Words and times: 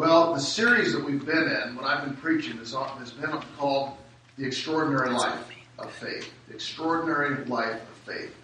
Well, 0.00 0.32
the 0.32 0.40
series 0.40 0.94
that 0.94 1.04
we've 1.04 1.26
been 1.26 1.46
in, 1.46 1.76
what 1.76 1.84
I've 1.84 2.02
been 2.02 2.16
preaching, 2.16 2.56
is 2.56 2.72
has 2.72 3.10
been 3.10 3.38
called 3.58 3.98
The 4.38 4.46
Extraordinary 4.46 5.10
Life 5.10 5.46
of 5.78 5.92
Faith. 5.92 6.32
The 6.48 6.54
Extraordinary 6.54 7.44
Life 7.44 7.82
of 7.82 8.14
Faith. 8.14 8.34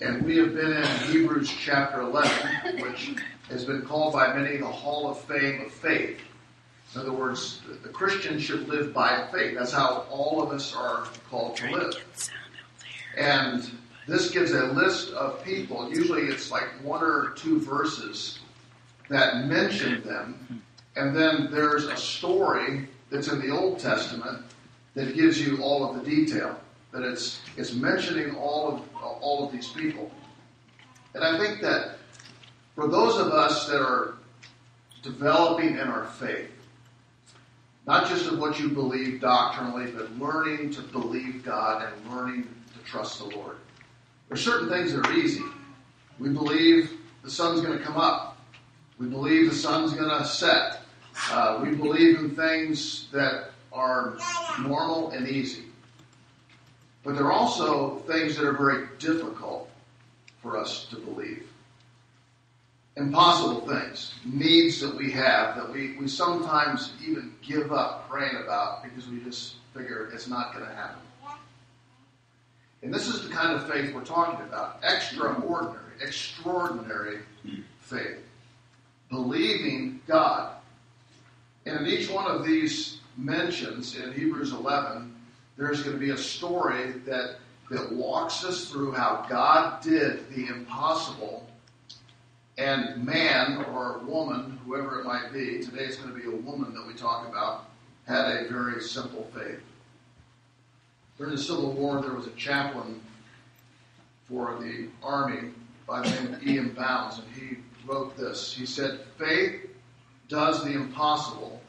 And 0.00 0.24
we 0.24 0.36
have 0.36 0.54
been 0.54 0.74
in 0.74 0.86
Hebrews 1.10 1.50
chapter 1.50 2.02
11, 2.02 2.80
which 2.80 3.10
has 3.48 3.64
been 3.64 3.82
called 3.82 4.12
by 4.12 4.32
many 4.32 4.58
the 4.58 4.68
Hall 4.68 5.10
of 5.10 5.18
Fame 5.22 5.62
of 5.62 5.72
Faith. 5.72 6.20
In 6.94 7.00
other 7.00 7.12
words, 7.12 7.60
the 7.82 7.88
Christian 7.88 8.38
should 8.38 8.68
live 8.68 8.94
by 8.94 9.26
faith. 9.32 9.56
That's 9.58 9.72
how 9.72 10.06
all 10.08 10.40
of 10.40 10.52
us 10.52 10.76
are 10.76 11.08
called 11.28 11.56
to 11.56 11.72
live. 11.72 12.04
And 13.16 13.68
this 14.06 14.30
gives 14.30 14.52
a 14.52 14.66
list 14.66 15.10
of 15.10 15.42
people. 15.42 15.92
Usually 15.92 16.28
it's 16.28 16.52
like 16.52 16.68
one 16.84 17.02
or 17.02 17.30
two 17.30 17.58
verses 17.58 18.38
that 19.08 19.46
mention 19.46 20.02
them. 20.04 20.62
And 20.98 21.14
then 21.14 21.48
there's 21.52 21.84
a 21.84 21.96
story 21.96 22.88
that's 23.08 23.28
in 23.28 23.40
the 23.40 23.56
Old 23.56 23.78
Testament 23.78 24.44
that 24.94 25.14
gives 25.14 25.40
you 25.40 25.62
all 25.62 25.88
of 25.88 25.94
the 25.94 26.10
detail. 26.10 26.58
That 26.90 27.02
it's, 27.02 27.40
it's 27.56 27.72
mentioning 27.72 28.34
all 28.34 28.74
of, 28.74 28.82
all 29.00 29.46
of 29.46 29.52
these 29.52 29.68
people. 29.68 30.10
And 31.14 31.22
I 31.22 31.38
think 31.38 31.60
that 31.60 31.98
for 32.74 32.88
those 32.88 33.16
of 33.16 33.28
us 33.28 33.68
that 33.68 33.80
are 33.80 34.14
developing 35.02 35.74
in 35.74 35.86
our 35.86 36.06
faith, 36.06 36.50
not 37.86 38.08
just 38.08 38.26
in 38.30 38.40
what 38.40 38.58
you 38.58 38.68
believe 38.68 39.20
doctrinally, 39.20 39.92
but 39.92 40.10
learning 40.18 40.70
to 40.72 40.82
believe 40.82 41.44
God 41.44 41.86
and 41.86 42.12
learning 42.14 42.42
to 42.76 42.84
trust 42.84 43.20
the 43.20 43.36
Lord. 43.36 43.56
There 44.28 44.34
are 44.34 44.36
certain 44.36 44.68
things 44.68 44.92
that 44.92 45.06
are 45.06 45.12
easy. 45.12 45.44
We 46.18 46.30
believe 46.30 46.90
the 47.22 47.30
sun's 47.30 47.60
going 47.60 47.78
to 47.78 47.84
come 47.84 47.96
up. 47.96 48.36
We 48.98 49.06
believe 49.06 49.48
the 49.48 49.56
sun's 49.56 49.92
going 49.92 50.10
to 50.10 50.26
set. 50.26 50.82
Uh, 51.30 51.60
we 51.62 51.74
believe 51.74 52.18
in 52.18 52.34
things 52.34 53.08
that 53.12 53.50
are 53.72 54.16
normal 54.60 55.10
and 55.10 55.28
easy. 55.28 55.64
But 57.04 57.16
there 57.16 57.26
are 57.26 57.32
also 57.32 57.96
things 58.00 58.36
that 58.36 58.46
are 58.46 58.52
very 58.52 58.86
difficult 58.98 59.70
for 60.42 60.56
us 60.56 60.86
to 60.86 60.96
believe 60.96 61.48
impossible 62.98 63.60
things, 63.60 64.12
needs 64.24 64.80
that 64.80 64.94
we 64.94 65.10
have 65.10 65.56
that 65.56 65.72
we, 65.72 65.96
we 65.96 66.08
sometimes 66.08 66.92
even 67.06 67.32
give 67.42 67.72
up 67.72 68.08
praying 68.08 68.36
about 68.36 68.82
because 68.82 69.08
we 69.08 69.20
just 69.20 69.54
figure 69.74 70.10
it's 70.12 70.28
not 70.28 70.52
going 70.52 70.66
to 70.66 70.74
happen. 70.74 71.00
And 72.82 72.92
this 72.94 73.08
is 73.08 73.26
the 73.26 73.34
kind 73.34 73.54
of 73.54 73.68
faith 73.68 73.94
we're 73.94 74.04
talking 74.04 74.44
about 74.44 74.80
extraordinary, 74.82 75.94
extraordinary 76.00 77.18
faith. 77.80 78.18
Believing 79.10 80.00
God. 80.06 80.54
And 81.68 81.86
in 81.86 81.92
each 81.92 82.08
one 82.08 82.26
of 82.26 82.46
these 82.46 82.98
mentions 83.18 83.94
in 83.96 84.12
Hebrews 84.12 84.52
11, 84.52 85.14
there's 85.58 85.82
going 85.82 85.94
to 85.94 86.00
be 86.00 86.10
a 86.10 86.16
story 86.16 86.92
that, 87.04 87.36
that 87.70 87.92
walks 87.92 88.42
us 88.42 88.70
through 88.70 88.92
how 88.92 89.26
God 89.28 89.82
did 89.82 90.30
the 90.30 90.46
impossible 90.46 91.46
and 92.56 93.04
man 93.04 93.64
or 93.66 93.98
woman, 93.98 94.58
whoever 94.64 95.00
it 95.00 95.04
might 95.04 95.30
be, 95.32 95.62
today 95.62 95.84
it's 95.84 95.96
going 95.96 96.12
to 96.12 96.18
be 96.18 96.26
a 96.26 96.40
woman 96.40 96.72
that 96.74 96.86
we 96.86 96.94
talk 96.94 97.28
about, 97.28 97.66
had 98.06 98.46
a 98.46 98.48
very 98.48 98.80
simple 98.80 99.30
faith. 99.34 99.60
During 101.18 101.36
the 101.36 101.42
Civil 101.42 101.72
War, 101.72 102.00
there 102.00 102.14
was 102.14 102.26
a 102.26 102.32
chaplain 102.32 103.00
for 104.26 104.58
the 104.60 104.88
Army 105.02 105.50
by 105.86 106.00
the 106.00 106.10
name 106.10 106.34
of 106.34 106.46
E.M. 106.46 106.70
Bounds, 106.70 107.18
and 107.18 107.26
he 107.34 107.58
wrote 107.86 108.16
this. 108.16 108.54
He 108.54 108.66
said, 108.66 109.00
Faith 109.18 109.67
does 110.28 110.64
the 110.64 110.72
impossible 110.72 111.60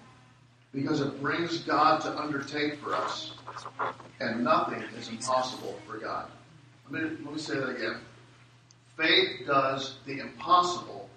because 0.73 1.02
it 1.02 1.21
brings 1.21 1.59
God 1.59 2.02
to 2.02 2.17
undertake 2.17 2.79
for 2.79 2.93
us, 2.93 3.33
and 4.19 4.43
nothing 4.43 4.83
is 4.97 5.09
impossible 5.09 5.79
for 5.88 5.97
God. 5.97 6.29
Let 6.91 7.03
me, 7.03 7.09
let 7.23 7.34
me 7.34 7.39
say 7.39 7.56
that 7.56 7.69
again. 7.69 8.00
Faith 8.97 9.47
does 9.47 9.95
the 10.06 10.19
impossible 10.19 11.09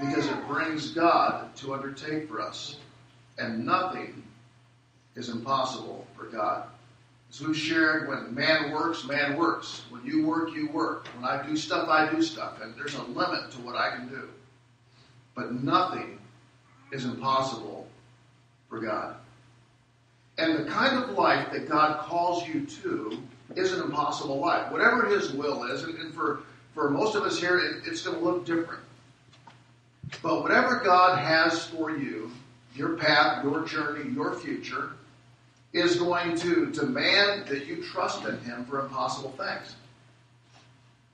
because 0.00 0.26
it 0.26 0.46
brings 0.46 0.90
God 0.90 1.54
to 1.56 1.74
undertake 1.74 2.28
for 2.28 2.40
us. 2.40 2.76
And 3.38 3.64
nothing 3.64 4.22
is 5.16 5.28
impossible 5.28 6.06
for 6.16 6.26
God. 6.26 6.68
As 7.30 7.40
we've 7.40 7.56
shared, 7.56 8.08
when 8.08 8.34
man 8.34 8.70
works, 8.70 9.04
man 9.04 9.36
works. 9.36 9.82
When 9.90 10.04
you 10.04 10.26
work, 10.26 10.54
you 10.54 10.68
work. 10.68 11.08
When 11.16 11.24
I 11.24 11.44
do 11.44 11.56
stuff, 11.56 11.88
I 11.88 12.10
do 12.10 12.22
stuff. 12.22 12.60
And 12.62 12.74
there's 12.76 12.94
a 12.94 13.02
limit 13.02 13.50
to 13.52 13.58
what 13.58 13.74
I 13.74 13.90
can 13.96 14.08
do. 14.08 14.28
But 15.34 15.52
nothing 15.52 16.18
is 16.94 17.04
impossible 17.04 17.86
for 18.68 18.80
God. 18.80 19.16
And 20.38 20.58
the 20.58 20.70
kind 20.70 21.02
of 21.02 21.10
life 21.10 21.50
that 21.52 21.68
God 21.68 21.98
calls 22.00 22.46
you 22.46 22.66
to 22.66 23.18
is 23.56 23.72
an 23.72 23.82
impossible 23.82 24.38
life. 24.40 24.70
Whatever 24.72 25.06
His 25.06 25.32
will 25.32 25.64
is, 25.64 25.82
and, 25.82 26.14
for 26.14 26.40
for 26.72 26.90
most 26.90 27.14
of 27.14 27.22
us 27.22 27.38
here, 27.38 27.58
it, 27.58 27.82
it's 27.86 28.02
going 28.02 28.18
to 28.18 28.24
look 28.24 28.44
different. 28.44 28.82
But 30.22 30.42
whatever 30.42 30.80
God 30.84 31.18
has 31.18 31.66
for 31.66 31.96
you, 31.96 32.32
your 32.74 32.96
path, 32.96 33.44
your 33.44 33.64
journey, 33.64 34.10
your 34.10 34.34
future, 34.34 34.90
is 35.72 35.96
going 35.96 36.36
to 36.38 36.66
demand 36.72 37.46
that 37.46 37.66
you 37.66 37.82
trust 37.82 38.24
in 38.24 38.38
Him 38.40 38.64
for 38.64 38.80
impossible 38.80 39.30
things. 39.32 39.76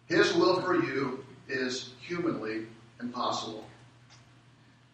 His 0.07 0.35
will 0.35 0.63
for 0.63 0.83
you 0.83 1.25
is 1.49 1.91
humanly 2.01 2.67
impossible. 3.01 3.65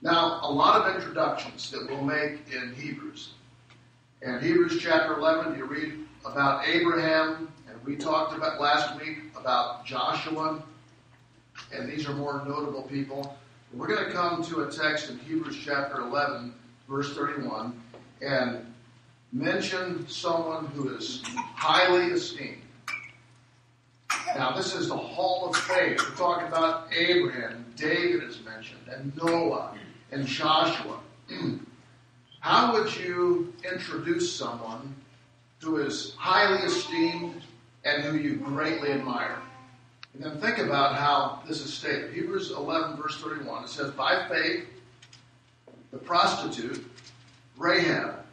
Now, 0.03 0.41
a 0.43 0.53
lot 0.53 0.83
of 0.83 0.95
introductions 0.95 1.71
that 1.71 1.89
we'll 1.89 2.03
make 2.03 2.53
in 2.53 2.75
Hebrews. 2.75 3.31
In 4.23 4.41
Hebrews 4.41 4.79
chapter 4.81 5.17
11, 5.17 5.57
you 5.57 5.65
read 5.65 5.95
about 6.25 6.67
Abraham, 6.69 7.49
and 7.69 7.83
we 7.84 7.97
talked 7.97 8.37
about 8.37 8.61
last 8.61 9.01
week 9.01 9.19
about 9.39 9.87
Joshua, 9.87 10.62
and 11.73 11.89
these 11.89 12.07
are 12.09 12.12
more 12.12 12.45
notable 12.47 12.83
people. 12.83 13.39
We're 13.73 13.89
going 13.89 14.05
to 14.05 14.12
come 14.12 14.45
to 14.45 14.62
a 14.62 14.71
text 14.71 15.11
in 15.11 15.19
Hebrews 15.21 15.59
chapter 15.65 16.01
11, 16.01 16.55
verse 16.89 17.15
31, 17.15 17.81
and 18.21 18.73
mention 19.33 20.07
someone 20.09 20.67
who 20.67 20.95
is 20.95 21.23
highly 21.25 22.13
esteemed. 22.13 22.63
Now, 24.34 24.55
this 24.55 24.75
is 24.75 24.89
the 24.89 24.97
hall 24.97 25.49
of 25.49 25.57
faith. 25.57 25.99
We're 25.99 26.17
talking 26.17 26.49
about 26.49 26.93
Abraham, 26.93 27.65
David 27.77 28.23
is 28.25 28.41
mentioned, 28.45 28.81
and 28.89 29.17
Noah, 29.17 29.75
and 30.16 30.27
Joshua. 30.27 31.00
How 32.41 32.72
would 32.72 32.94
you 32.97 33.53
introduce 33.71 34.32
someone 34.32 34.94
who 35.60 35.78
is 35.78 36.15
highly 36.16 36.62
esteemed 36.62 37.43
and 37.84 38.03
who 38.03 38.16
you 38.16 38.37
greatly 38.37 38.91
admire. 38.91 39.38
And 40.15 40.22
then 40.22 40.41
think 40.41 40.59
about 40.59 40.97
how 40.97 41.43
this 41.47 41.60
is 41.60 41.72
stated. 41.72 42.12
Hebrews 42.12 42.50
11, 42.50 42.97
verse 42.97 43.21
31, 43.21 43.65
it 43.65 43.69
says, 43.69 43.91
By 43.93 44.28
faith, 44.28 44.66
the 45.93 45.99
prostitute, 45.99 46.84
Rahab, 47.56 48.25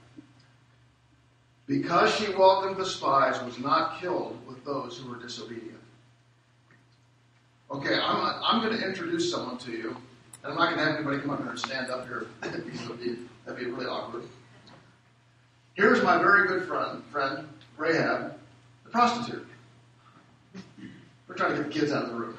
because 1.68 2.14
she 2.16 2.34
welcomed 2.34 2.78
the 2.78 2.86
spies, 2.86 3.42
was 3.44 3.60
not 3.60 4.00
killed 4.00 4.38
with 4.48 4.64
those 4.66 4.98
who 4.98 5.10
were 5.10 5.18
disobedient. 5.18 5.80
Okay, 7.72 7.96
I'm, 7.96 8.42
I'm 8.44 8.62
going 8.62 8.78
to 8.80 8.86
introduce 8.86 9.32
someone 9.32 9.58
to 9.60 9.72
you, 9.72 9.96
and 10.44 10.52
I'm 10.52 10.58
not 10.58 10.66
going 10.66 10.78
to 10.78 10.86
have 10.86 10.96
anybody 10.96 11.20
come 11.20 11.30
up 11.30 11.40
here 11.40 11.50
and 11.50 11.60
stand 11.60 11.90
up 11.90 12.06
here. 12.06 12.28
that'd, 12.42 12.66
be, 12.66 13.18
that'd 13.46 13.60
be 13.60 13.72
really 13.72 13.86
awkward. 13.86 14.24
Here's 15.76 16.04
my 16.04 16.18
very 16.18 16.48
good 16.48 16.68
friend, 16.68 17.04
friend 17.12 17.48
Rahab, 17.78 18.38
the 18.84 18.90
prostitute. 18.90 19.48
We're 21.28 21.36
trying 21.36 21.56
to 21.56 21.64
get 21.64 21.74
the 21.74 21.80
kids 21.80 21.92
out 21.92 22.04
of 22.04 22.10
the 22.10 22.16
room. 22.16 22.38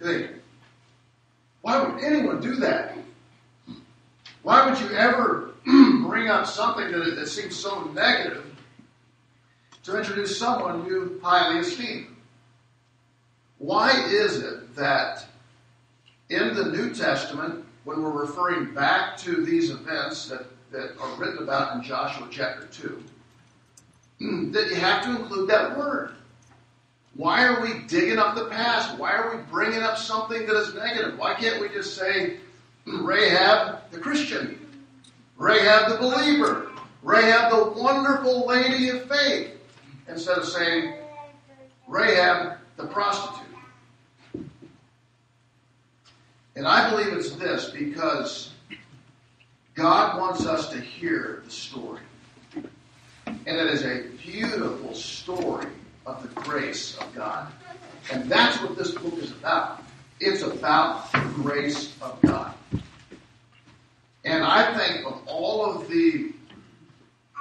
You 0.00 0.06
think, 0.06 0.30
why 1.62 1.80
would 1.80 2.02
anyone 2.02 2.40
do 2.40 2.56
that? 2.56 2.96
Why 4.42 4.68
would 4.68 4.80
you 4.80 4.90
ever 4.96 5.50
bring 5.64 6.28
up 6.28 6.46
something 6.46 6.90
that, 6.90 7.16
that 7.16 7.28
seems 7.28 7.56
so 7.56 7.84
negative 7.84 8.44
to 9.84 9.96
introduce 9.96 10.38
someone 10.38 10.86
you 10.86 11.20
highly 11.22 11.60
esteem? 11.60 12.16
Why 13.58 13.90
is 14.08 14.42
it 14.42 14.74
that 14.76 15.24
in 16.30 16.54
the 16.54 16.64
New 16.64 16.94
Testament, 16.94 17.64
when 17.84 18.02
we're 18.02 18.22
referring 18.22 18.72
back 18.72 19.16
to 19.18 19.44
these 19.44 19.70
events 19.70 20.28
that, 20.28 20.46
that 20.70 20.96
are 21.00 21.14
written 21.16 21.42
about 21.42 21.76
in 21.76 21.82
Joshua 21.82 22.28
chapter 22.30 22.66
2, 22.66 23.02
that 24.52 24.68
you 24.68 24.76
have 24.76 25.04
to 25.04 25.10
include 25.10 25.50
that 25.50 25.76
word. 25.76 26.12
Why 27.16 27.44
are 27.44 27.60
we 27.60 27.80
digging 27.88 28.18
up 28.18 28.36
the 28.36 28.46
past? 28.46 28.96
Why 28.96 29.12
are 29.12 29.36
we 29.36 29.42
bringing 29.50 29.82
up 29.82 29.98
something 29.98 30.46
that 30.46 30.56
is 30.56 30.74
negative? 30.74 31.18
Why 31.18 31.34
can't 31.34 31.60
we 31.60 31.68
just 31.68 31.96
say 31.96 32.36
Rahab 32.86 33.90
the 33.90 33.98
Christian, 33.98 34.56
Rahab 35.36 35.90
the 35.90 35.98
believer, 35.98 36.70
Rahab 37.02 37.50
the 37.50 37.80
wonderful 37.80 38.46
lady 38.46 38.90
of 38.90 39.08
faith, 39.08 39.50
instead 40.06 40.38
of 40.38 40.44
saying 40.44 40.94
Rahab 41.88 42.58
the 42.76 42.86
prostitute? 42.86 43.39
And 46.56 46.66
I 46.66 46.90
believe 46.90 47.12
it's 47.12 47.32
this 47.32 47.70
because 47.70 48.50
God 49.74 50.18
wants 50.18 50.46
us 50.46 50.70
to 50.70 50.80
hear 50.80 51.42
the 51.44 51.50
story. 51.50 52.00
And 52.54 53.56
it 53.56 53.66
is 53.68 53.84
a 53.84 54.04
beautiful 54.22 54.94
story 54.94 55.66
of 56.06 56.22
the 56.22 56.40
grace 56.40 56.96
of 56.98 57.14
God. 57.14 57.52
And 58.12 58.28
that's 58.30 58.60
what 58.62 58.76
this 58.76 58.90
book 58.92 59.14
is 59.18 59.30
about. 59.30 59.82
It's 60.18 60.42
about 60.42 61.10
the 61.12 61.20
grace 61.36 61.94
of 62.02 62.20
God. 62.22 62.54
And 64.24 64.44
I 64.44 64.76
think 64.76 65.06
of 65.06 65.22
all 65.26 65.64
of 65.64 65.88
the 65.88 66.32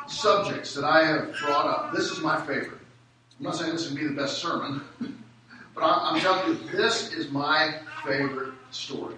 subjects 0.07 0.73
that 0.75 0.85
I 0.85 1.05
have 1.05 1.35
brought 1.41 1.65
up, 1.65 1.93
this 1.93 2.11
is 2.11 2.19
my 2.21 2.39
favorite. 2.45 2.79
I'm 3.37 3.45
not 3.45 3.55
saying 3.55 3.71
this 3.71 3.89
would 3.89 3.99
be 3.99 4.07
the 4.07 4.13
best 4.13 4.37
sermon, 4.37 4.81
but 5.75 5.81
I'm, 5.83 6.19
telling 6.19 6.47
you, 6.47 6.71
this 6.71 7.11
is 7.13 7.31
my 7.31 7.75
favorite 8.05 8.53
story. 8.71 9.15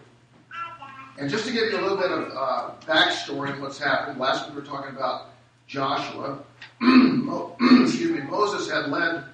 And 1.17 1.29
just 1.29 1.45
to 1.45 1.51
give 1.51 1.71
you 1.71 1.79
a 1.79 1.81
little 1.81 1.97
bit 1.97 2.11
of 2.11 2.31
uh, 2.35 2.71
backstory 2.85 3.51
on 3.53 3.61
what's 3.61 3.77
happened, 3.77 4.19
last 4.19 4.45
week 4.45 4.55
we 4.55 4.61
were 4.61 4.67
talking 4.67 4.95
about 4.95 5.29
Joshua. 5.67 6.39
Excuse 6.81 8.11
me, 8.11 8.21
Moses 8.21 8.69
had 8.69 8.89
led 8.89 9.25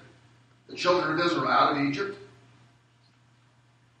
the 0.68 0.76
children 0.76 1.18
of 1.18 1.24
Israel 1.24 1.48
out 1.48 1.76
of 1.76 1.82
Egypt, 1.82 2.18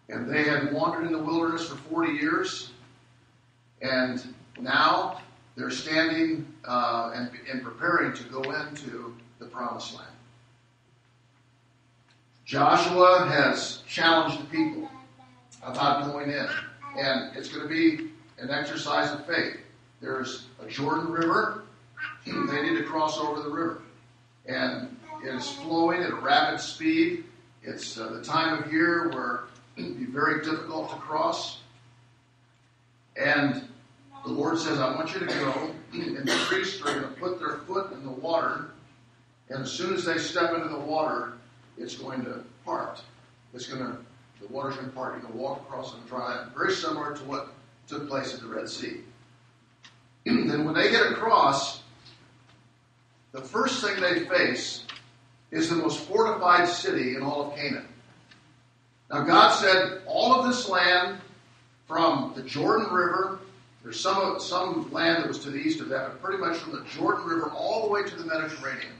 and 0.08 0.28
they 0.28 0.44
had 0.44 0.72
wandered 0.72 1.06
in 1.06 1.12
the 1.12 1.18
wilderness 1.18 1.68
for 1.68 1.76
40 1.76 2.12
years, 2.12 2.70
and 3.80 4.34
now 4.60 5.20
they're 5.56 5.70
standing 5.70 6.46
uh, 6.64 7.12
and, 7.14 7.30
and 7.50 7.62
preparing 7.62 8.12
to 8.12 8.22
go 8.24 8.42
into 8.42 9.14
the 9.38 9.46
promised 9.46 9.94
land. 9.94 10.08
Joshua 12.44 13.26
has 13.28 13.82
challenged 13.86 14.40
the 14.40 14.46
people 14.46 14.88
about 15.62 16.10
going 16.10 16.30
in, 16.30 16.48
and 16.96 17.36
it's 17.36 17.48
going 17.48 17.62
to 17.62 17.68
be 17.68 18.10
an 18.38 18.50
exercise 18.50 19.12
of 19.12 19.26
faith. 19.26 19.56
There's 20.00 20.46
a 20.62 20.68
Jordan 20.68 21.10
River. 21.10 21.64
They 22.24 22.62
need 22.62 22.78
to 22.78 22.84
cross 22.84 23.18
over 23.18 23.42
the 23.42 23.50
river. 23.50 23.82
And 24.46 24.96
it 25.24 25.34
is 25.34 25.50
flowing 25.50 26.02
at 26.02 26.10
a 26.10 26.16
rapid 26.16 26.60
speed. 26.60 27.24
It's 27.62 27.98
uh, 27.98 28.08
the 28.08 28.22
time 28.22 28.62
of 28.62 28.72
year 28.72 29.08
where 29.10 29.44
it'd 29.76 29.98
be 29.98 30.06
very 30.06 30.42
difficult 30.44 30.90
to 30.90 30.96
cross. 30.96 31.58
And 33.16 33.68
the 34.24 34.32
Lord 34.32 34.58
says, 34.58 34.78
I 34.78 34.94
want 34.94 35.12
you 35.14 35.20
to 35.20 35.26
go, 35.26 35.70
and 35.92 36.28
the 36.28 36.44
priests 36.46 36.80
are 36.82 36.84
going 36.84 37.02
to 37.02 37.20
put 37.20 37.40
their 37.40 37.58
foot 37.58 37.92
in 37.92 38.04
the 38.04 38.10
water, 38.10 38.66
and 39.48 39.62
as 39.62 39.70
soon 39.70 39.94
as 39.94 40.04
they 40.04 40.18
step 40.18 40.54
into 40.54 40.68
the 40.68 40.78
water, 40.78 41.32
it's 41.76 41.96
going 41.96 42.24
to 42.24 42.44
part. 42.64 43.00
It's 43.54 43.66
going 43.66 43.80
to, 43.80 43.98
the 44.40 44.48
water's 44.48 44.76
to 44.76 44.84
part. 44.84 45.20
You 45.20 45.26
can 45.26 45.36
walk 45.36 45.60
across 45.60 45.94
on 45.94 46.00
dry 46.06 46.36
land. 46.36 46.50
Very 46.56 46.72
similar 46.72 47.16
to 47.16 47.24
what 47.24 47.48
took 47.86 48.08
place 48.08 48.34
at 48.34 48.40
the 48.40 48.46
Red 48.46 48.68
Sea. 48.68 49.00
then 50.24 50.64
when 50.64 50.74
they 50.74 50.90
get 50.90 51.10
across, 51.12 51.82
the 53.32 53.40
first 53.40 53.82
thing 53.82 54.00
they 54.00 54.24
face 54.26 54.84
is 55.50 55.68
the 55.68 55.76
most 55.76 56.00
fortified 56.00 56.68
city 56.68 57.16
in 57.16 57.22
all 57.22 57.48
of 57.48 57.56
Canaan. 57.56 57.88
Now, 59.10 59.22
God 59.22 59.54
said, 59.54 60.02
all 60.06 60.34
of 60.34 60.46
this 60.46 60.68
land 60.68 61.18
from 61.86 62.32
the 62.36 62.42
Jordan 62.42 62.92
River, 62.92 63.40
there's 63.82 63.98
some, 63.98 64.38
some 64.38 64.92
land 64.92 65.22
that 65.22 65.28
was 65.28 65.38
to 65.40 65.50
the 65.50 65.58
east 65.58 65.80
of 65.80 65.88
that, 65.88 66.08
but 66.08 66.22
pretty 66.22 66.38
much 66.38 66.58
from 66.58 66.72
the 66.72 66.84
Jordan 66.90 67.24
River 67.24 67.50
all 67.50 67.86
the 67.86 67.88
way 67.90 68.02
to 68.02 68.14
the 68.16 68.24
Mediterranean. 68.24 68.92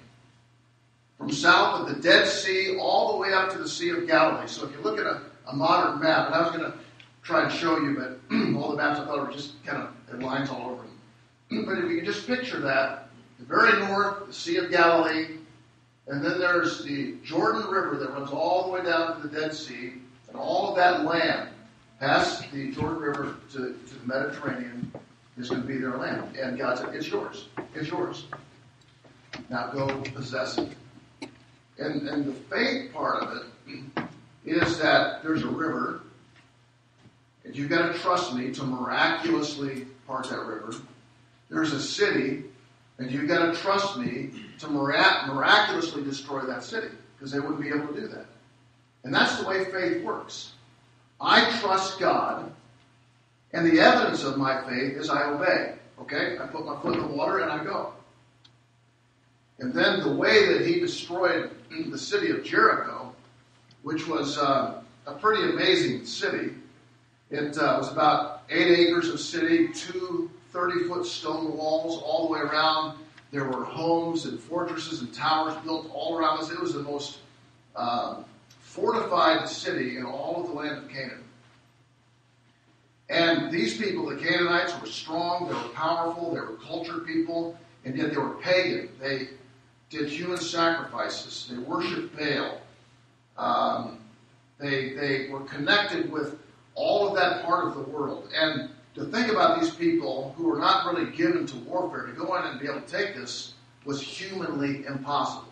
From 1.19 1.31
south 1.31 1.81
of 1.81 1.95
the 1.95 2.01
Dead 2.01 2.27
Sea 2.27 2.79
all 2.81 3.13
the 3.13 3.19
way 3.19 3.33
up 3.33 3.53
to 3.53 3.59
the 3.59 3.69
Sea 3.69 3.91
of 3.91 4.07
Galilee. 4.07 4.47
So 4.47 4.67
if 4.67 4.73
you 4.73 4.81
look 4.81 4.99
at 4.99 5.05
a, 5.05 5.21
a 5.49 5.57
modern 5.57 6.01
map, 6.01 6.27
and 6.27 6.35
I 6.35 6.43
was 6.43 6.51
going 6.51 6.71
to 6.71 6.79
try 7.23 7.45
and 7.45 7.53
show 7.53 7.79
you, 7.79 7.97
but 7.97 8.37
all 8.57 8.71
the 8.71 8.77
maps 8.77 9.01
I 9.01 9.07
thought 9.07 9.27
were 9.27 9.33
just 9.33 9.63
kind 9.65 9.83
of 9.83 10.23
lines 10.23 10.51
all 10.51 10.71
over 10.71 10.83
them. 10.83 11.65
but 11.67 11.79
if 11.79 11.91
you 11.91 11.97
can 11.97 12.05
just 12.05 12.27
picture 12.27 12.61
that, 12.61 13.09
the 13.39 13.45
very 13.45 13.79
north, 13.87 14.27
the 14.27 14.33
Sea 14.33 14.57
of 14.59 14.71
Galilee, 14.71 15.37
and 16.07 16.25
then 16.25 16.39
there's 16.39 16.85
the 16.85 17.17
Jordan 17.23 17.71
River 17.71 17.97
that 17.99 18.11
runs 18.11 18.31
all 18.31 18.67
the 18.67 18.73
way 18.73 18.83
down 18.83 19.21
to 19.21 19.29
the 19.29 19.41
Dead 19.41 19.55
Sea, 19.55 19.95
and 20.29 20.37
all 20.37 20.71
of 20.71 20.77
that 20.77 21.05
land 21.05 21.51
past 22.01 22.51
the 22.53 22.71
Jordan 22.73 22.99
River 22.99 23.37
to, 23.53 23.59
to 23.59 23.95
the 23.95 24.07
Mediterranean 24.07 24.93
is 25.39 25.51
going 25.51 25.63
to 25.63 25.69
be 25.69 25.79
their 25.79 25.97
land. 25.97 26.37
And 26.37 26.59
God 26.59 26.79
said, 26.79 26.95
It's 26.95 27.09
yours. 27.09 27.49
It's 27.75 27.89
yours. 27.89 28.27
Now 29.49 29.69
go 29.69 29.87
possess 30.15 30.59
it. 30.59 30.69
And, 31.79 32.09
and 32.09 32.25
the 32.27 32.33
faith 32.33 32.93
part 32.93 33.23
of 33.23 33.37
it 33.37 34.05
is 34.51 34.79
that 34.79 35.23
there's 35.23 35.43
a 35.43 35.49
river, 35.49 36.03
and 37.45 37.57
you've 37.57 37.71
got 37.71 37.93
to 37.93 37.99
trust 37.99 38.35
me 38.35 38.53
to 38.53 38.65
miraculously 38.65 39.87
part 40.07 40.29
that 40.29 40.41
river. 40.41 40.75
There's 41.51 41.73
a 41.73 41.81
city 41.81 42.45
and 42.99 43.11
you've 43.11 43.29
got 43.29 43.55
to 43.55 43.61
trust 43.61 43.97
me 43.97 44.31
to 44.59 44.69
miraculously 44.69 46.03
destroy 46.03 46.41
that 46.43 46.65
city 46.65 46.89
because 47.17 47.31
they 47.31 47.39
wouldn't 47.39 47.61
be 47.61 47.69
able 47.69 47.87
to 47.89 48.01
do 48.01 48.09
that. 48.09 48.27
And 49.05 49.15
that's 49.15 49.39
the 49.39 49.47
way 49.47 49.65
faith 49.67 50.03
works. 50.03 50.53
I 51.21 51.59
trust 51.61 51.99
God, 51.99 52.53
and 53.53 53.67
the 53.67 53.81
evidence 53.81 54.25
of 54.25 54.37
my 54.37 54.63
faith 54.69 54.97
is 54.97 55.11
I 55.11 55.31
obey. 55.31 55.75
Okay? 56.01 56.37
I 56.41 56.47
put 56.47 56.67
my 56.67 56.81
foot 56.81 56.95
in 56.95 57.03
the 57.03 57.09
water 57.09 57.39
and 57.39 57.51
I 57.51 57.63
go. 57.65 57.93
And 59.61 59.73
then 59.73 60.01
the 60.01 60.13
way 60.13 60.53
that 60.53 60.67
he 60.67 60.79
destroyed 60.81 61.51
the 61.71 61.99
city 61.99 62.31
of 62.31 62.45
Jericho, 62.45 63.15
which 63.83 64.07
was 64.07 64.39
uh, 64.39 64.83
a 65.07 65.13
pretty 65.13 65.51
amazing 65.51 66.05
city, 66.05 66.53
it 67.31 67.57
uh, 67.59 67.77
was 67.79 67.93
about 67.93 68.43
eight 68.51 68.89
acres 68.89 69.09
of 69.09 69.21
city, 69.21 69.69
two 69.69 70.31
30 70.53 70.89
foot 70.89 71.07
stone 71.07 71.57
walls 71.57 72.01
all 72.03 72.27
the 72.27 72.33
way 72.33 72.41
around. 72.41 72.99
There 73.31 73.45
were 73.45 73.65
homes 73.65 74.25
and 74.25 74.41
fortresses 74.41 75.01
and 75.01 75.13
towers 75.13 75.55
built 75.65 75.91
all 75.93 76.17
around 76.17 76.39
us. 76.39 76.51
It 76.51 76.59
was 76.59 76.73
the 76.73 76.83
most 76.83 77.19
uh, 77.77 78.23
fortified 78.61 79.49
city 79.49 79.99
in 79.99 80.05
all 80.05 80.41
of 80.41 80.49
the 80.49 80.55
land 80.55 80.79
of 80.79 80.89
Canaan. 80.89 81.25
And 83.11 83.51
these 83.51 83.77
people, 83.79 84.07
the 84.07 84.17
Canaanites, 84.17 84.79
were 84.81 84.87
strong, 84.87 85.49
they 85.49 85.55
were 85.55 85.75
powerful, 85.75 86.35
they 86.35 86.41
were 86.41 86.57
cultured 86.57 87.07
people, 87.07 87.59
and 87.85 87.97
yet 87.97 88.11
they 88.11 88.19
were 88.19 88.35
pagan. 88.35 88.91
They 89.01 89.29
did 89.89 90.09
human 90.09 90.37
sacrifices, 90.37 91.49
they 91.51 91.59
worshiped 91.59 92.17
Baal. 92.17 92.61
Um, 93.39 93.99
they, 94.59 94.93
they 94.95 95.29
were 95.31 95.41
connected 95.41 96.11
with 96.11 96.39
all 96.75 97.09
of 97.09 97.15
that 97.17 97.45
part 97.45 97.67
of 97.67 97.75
the 97.75 97.83
world. 97.83 98.29
And 98.35 98.71
to 98.95 99.05
think 99.05 99.31
about 99.31 99.61
these 99.61 99.71
people 99.71 100.35
who 100.37 100.45
were 100.45 100.59
not 100.59 100.93
really 100.93 101.11
given 101.13 101.47
to 101.47 101.57
warfare, 101.59 102.07
to 102.07 102.13
go 102.13 102.37
in 102.37 102.45
and 102.45 102.61
be 102.61 102.67
able 102.67 102.81
to 102.81 102.87
take 102.87 103.15
this 103.15 103.55
was 103.85 104.03
humanly 104.03 104.85
impossible. 104.87 105.49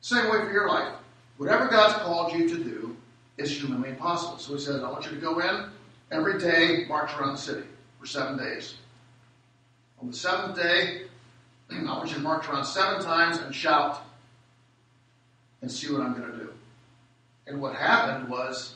Same 0.00 0.24
way 0.30 0.40
for 0.40 0.50
your 0.50 0.68
life. 0.68 0.94
Whatever 1.36 1.68
God's 1.68 1.94
called 2.02 2.32
you 2.32 2.48
to 2.48 2.56
do 2.56 2.96
is 3.36 3.50
humanly 3.50 3.90
impossible. 3.90 4.38
So 4.38 4.54
he 4.54 4.60
says, 4.60 4.82
I 4.82 4.90
want 4.90 5.04
you 5.04 5.10
to 5.12 5.16
go 5.16 5.40
in 5.40 5.66
every 6.10 6.38
day, 6.38 6.86
march 6.88 7.12
around 7.14 7.32
the 7.32 7.38
city 7.38 7.66
for 8.00 8.06
seven 8.06 8.36
days. 8.36 8.74
On 10.00 10.10
the 10.10 10.16
seventh 10.16 10.56
day, 10.56 11.02
I 11.70 11.82
want 11.84 12.08
you 12.08 12.16
to 12.16 12.20
march 12.20 12.48
around 12.48 12.64
seven 12.64 13.02
times 13.02 13.38
and 13.38 13.54
shout 13.54 14.02
and 15.60 15.70
see 15.70 15.92
what 15.92 16.02
I'm 16.02 16.14
going 16.14 16.32
to 16.32 16.38
do. 16.38 16.51
And 17.46 17.60
what 17.60 17.74
happened 17.74 18.28
was 18.28 18.74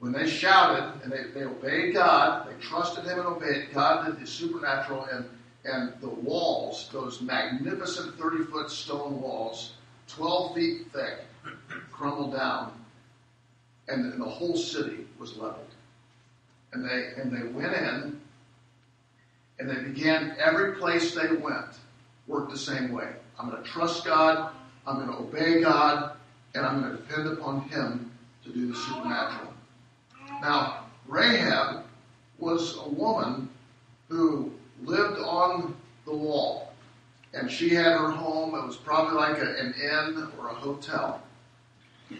when 0.00 0.12
they 0.12 0.28
shouted 0.28 1.02
and 1.02 1.12
they, 1.12 1.30
they 1.34 1.44
obeyed 1.44 1.94
God, 1.94 2.48
they 2.48 2.60
trusted 2.64 3.04
Him 3.04 3.18
and 3.18 3.28
obeyed, 3.28 3.68
God 3.74 4.06
did 4.06 4.20
the 4.20 4.26
supernatural 4.26 5.06
and, 5.12 5.28
and 5.64 5.92
the 6.00 6.08
walls, 6.08 6.88
those 6.92 7.20
magnificent 7.20 8.16
30 8.18 8.44
foot 8.44 8.70
stone 8.70 9.20
walls, 9.20 9.72
12 10.08 10.54
feet 10.54 10.92
thick, 10.92 11.18
crumbled 11.90 12.32
down, 12.34 12.72
and, 13.88 14.12
and 14.12 14.20
the 14.20 14.28
whole 14.28 14.56
city 14.56 15.06
was 15.18 15.36
leveled. 15.36 15.64
And 16.72 16.88
they, 16.88 17.12
and 17.16 17.32
they 17.32 17.48
went 17.48 17.74
in 17.74 18.20
and 19.58 19.68
they 19.68 19.82
began, 19.82 20.36
every 20.38 20.76
place 20.76 21.14
they 21.14 21.28
went, 21.28 21.78
worked 22.26 22.52
the 22.52 22.58
same 22.58 22.92
way. 22.92 23.08
I'm 23.38 23.50
going 23.50 23.62
to 23.62 23.68
trust 23.68 24.04
God, 24.04 24.52
I'm 24.86 24.96
going 24.96 25.08
to 25.08 25.16
obey 25.16 25.60
God, 25.60 26.12
and 26.58 26.66
I'm 26.66 26.82
going 26.82 26.96
to 26.96 27.02
depend 27.02 27.28
upon 27.28 27.62
Him 27.68 28.10
to 28.44 28.50
do 28.50 28.66
the 28.66 28.76
supernatural. 28.76 29.52
Now, 30.42 30.86
Rahab 31.06 31.84
was 32.38 32.76
a 32.78 32.88
woman 32.88 33.48
who 34.08 34.52
lived 34.82 35.20
on 35.20 35.76
the 36.04 36.14
wall. 36.14 36.74
And 37.32 37.50
she 37.50 37.70
had 37.70 37.92
her 37.92 38.10
home, 38.10 38.54
it 38.54 38.66
was 38.66 38.76
probably 38.76 39.14
like 39.14 39.38
a, 39.38 39.56
an 39.58 39.74
inn 39.80 40.28
or 40.38 40.48
a 40.48 40.54
hotel. 40.54 41.22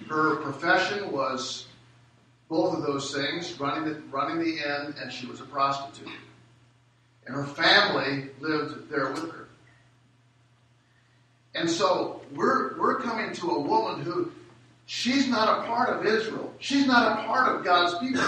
Her 0.08 0.36
profession 0.36 1.10
was 1.10 1.66
both 2.48 2.76
of 2.76 2.82
those 2.82 3.12
things, 3.12 3.58
running 3.58 3.92
the, 3.92 4.00
running 4.10 4.38
the 4.38 4.58
inn, 4.58 4.94
and 5.00 5.12
she 5.12 5.26
was 5.26 5.40
a 5.40 5.44
prostitute. 5.44 6.08
And 7.26 7.34
her 7.34 7.44
family 7.44 8.28
lived 8.40 8.88
there 8.90 9.10
with 9.10 9.32
her. 9.32 9.47
And 11.58 11.68
so 11.68 12.22
we're, 12.34 12.78
we're 12.78 13.00
coming 13.00 13.32
to 13.34 13.50
a 13.50 13.60
woman 13.60 14.02
who 14.02 14.30
She's 14.90 15.28
not 15.28 15.58
a 15.58 15.66
part 15.66 15.90
of 15.90 16.06
Israel. 16.06 16.50
She's 16.60 16.86
not 16.86 17.18
a 17.18 17.26
part 17.26 17.54
of 17.54 17.62
God's 17.62 17.98
people. 17.98 18.24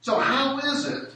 So, 0.00 0.18
how 0.18 0.58
is 0.58 0.86
it 0.86 1.12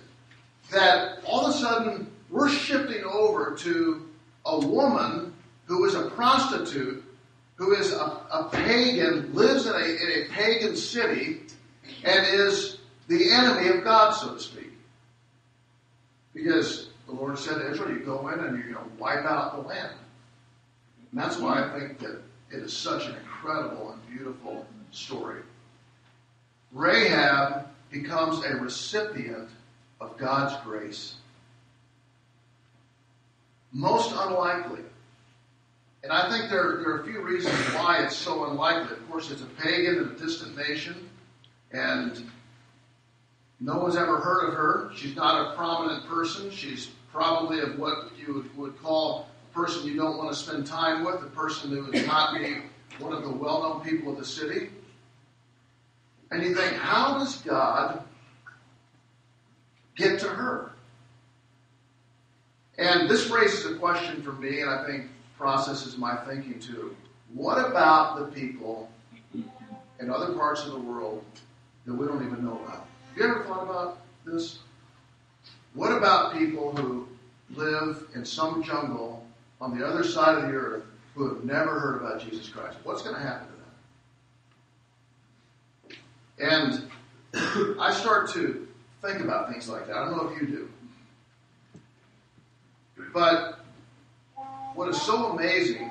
that 0.71 1.21
all 1.25 1.47
of 1.47 1.55
a 1.55 1.59
sudden 1.59 2.11
we're 2.29 2.51
shifting 2.51 3.05
over 3.05 3.57
to 3.57 4.07
a 4.45 4.67
woman 4.67 5.33
who 5.65 5.87
is 5.87 5.95
a 5.95 6.11
prostitute, 6.11 7.03
who 7.57 7.75
is 7.75 7.95
a, 7.95 8.05
a 8.31 8.51
pagan, 8.53 9.35
lives 9.35 9.65
in 9.65 9.73
a, 9.73 9.79
in 9.79 10.23
a 10.23 10.29
pagan 10.31 10.77
city, 10.77 11.41
and 12.05 12.27
is 12.27 12.77
the 13.09 13.33
enemy 13.33 13.69
of 13.69 13.83
God, 13.83 14.11
so 14.11 14.35
to 14.35 14.41
speak? 14.41 14.73
Because 16.35 16.91
the 17.07 17.13
Lord 17.13 17.39
said 17.39 17.55
to 17.61 17.71
Israel, 17.71 17.93
you 17.93 18.01
go 18.01 18.29
in 18.29 18.41
and 18.41 18.59
you're 18.59 18.75
going 18.75 18.91
to 18.91 18.97
wipe 18.99 19.25
out 19.25 19.57
the 19.57 19.67
land. 19.67 19.95
And 21.11 21.21
that's 21.21 21.39
why 21.39 21.65
I 21.65 21.79
think 21.79 21.99
that 22.01 22.21
it 22.51 22.63
is 22.63 22.73
such 22.73 23.07
an 23.07 23.17
incredible 23.17 23.93
and 23.93 24.17
beautiful 24.17 24.67
story. 24.91 25.43
Rahab 26.73 27.67
becomes 27.91 28.45
a 28.45 28.57
recipient 28.57 29.49
of 30.01 30.17
God's 30.19 30.55
grace. 30.65 31.15
Most 33.73 34.13
unlikely. 34.13 34.83
And 36.03 36.13
I 36.13 36.31
think 36.31 36.51
there, 36.51 36.77
there 36.79 36.91
are 36.91 37.01
a 37.01 37.05
few 37.05 37.21
reasons 37.21 37.55
why 37.75 38.03
it's 38.05 38.17
so 38.17 38.51
unlikely. 38.51 38.97
Of 38.97 39.11
course, 39.11 39.31
it's 39.31 39.43
a 39.43 39.47
pagan 39.47 39.97
in 39.97 40.05
a 40.05 40.15
distant 40.15 40.57
nation, 40.57 41.09
and 41.73 42.31
no 43.61 43.79
one's 43.79 43.97
ever 43.97 44.19
heard 44.19 44.49
of 44.49 44.55
her. 44.55 44.91
She's 44.95 45.17
not 45.17 45.53
a 45.53 45.57
prominent 45.57 46.07
person. 46.07 46.51
She's 46.51 46.91
probably 47.13 47.61
of 47.61 47.79
what 47.79 48.13
you 48.17 48.35
would, 48.35 48.57
would 48.57 48.83
call 48.83 49.29
person 49.53 49.87
you 49.87 49.97
don't 49.97 50.17
want 50.17 50.31
to 50.31 50.39
spend 50.39 50.67
time 50.67 51.05
with, 51.05 51.23
a 51.23 51.27
person 51.27 51.71
who 51.71 51.85
would 51.85 52.07
not 52.07 52.39
one 52.99 53.13
of 53.13 53.23
the 53.23 53.31
well 53.31 53.63
known 53.63 53.81
people 53.83 54.13
of 54.13 54.19
the 54.19 54.25
city. 54.25 54.71
And 56.31 56.43
you 56.43 56.55
think, 56.55 56.75
how 56.75 57.19
does 57.19 57.37
God 57.43 58.03
get 59.97 60.21
to 60.21 60.29
her? 60.29 60.73
And 62.77 63.09
this 63.09 63.29
raises 63.29 63.67
a 63.67 63.75
question 63.77 64.23
for 64.23 64.33
me, 64.33 64.61
and 64.61 64.71
I 64.71 64.87
think 64.87 65.07
processes 65.37 65.97
my 65.97 66.17
thinking 66.17 66.61
too. 66.61 66.97
What 67.33 67.59
about 67.59 68.19
the 68.19 68.27
people 68.41 68.91
in 70.01 70.11
other 70.11 70.33
parts 70.35 70.65
of 70.65 70.73
the 70.73 70.81
world 70.81 71.25
that 71.87 71.95
we 71.95 72.07
don't 72.07 72.25
even 72.25 72.45
know 72.45 72.61
about? 72.65 72.87
Have 73.09 73.17
you 73.17 73.25
ever 73.25 73.45
thought 73.45 73.63
about 73.63 73.99
this? 74.25 74.59
What 75.75 75.93
about 75.93 76.35
people 76.35 76.75
who 76.77 77.09
live 77.51 78.07
in 78.15 78.25
some 78.25 78.63
jungle 78.63 79.25
on 79.61 79.79
the 79.79 79.87
other 79.87 80.05
side 80.05 80.39
of 80.39 80.43
the 80.45 80.57
earth 80.57 80.85
who 81.15 81.35
have 81.35 81.45
never 81.45 81.81
heard 81.81 82.01
about 82.01 82.21
Jesus 82.21 82.49
Christ? 82.49 82.79
What's 82.85 83.03
going 83.03 83.17
to 83.17 83.21
happen 83.21 83.49
to 85.89 85.97
them? 86.41 86.91
And 87.35 87.77
I 87.81 87.93
start 87.93 88.31
to 88.31 88.69
think 89.03 89.21
about 89.21 89.51
things 89.51 89.69
like 89.69 89.87
that. 89.87 89.97
I 89.97 90.05
don't 90.05 90.17
know 90.17 90.29
if 90.29 90.41
you 90.41 90.47
do. 90.47 90.69
But 93.13 93.61
what 94.75 94.89
is 94.89 95.01
so 95.01 95.33
amazing 95.33 95.91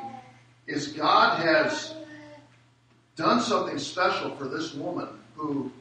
is 0.65 0.89
God 0.89 1.39
has 1.39 1.93
done 3.15 3.41
something 3.41 3.79
special 3.79 4.35
for 4.35 4.47
this 4.47 4.73
woman 4.73 5.07
who 5.35 5.71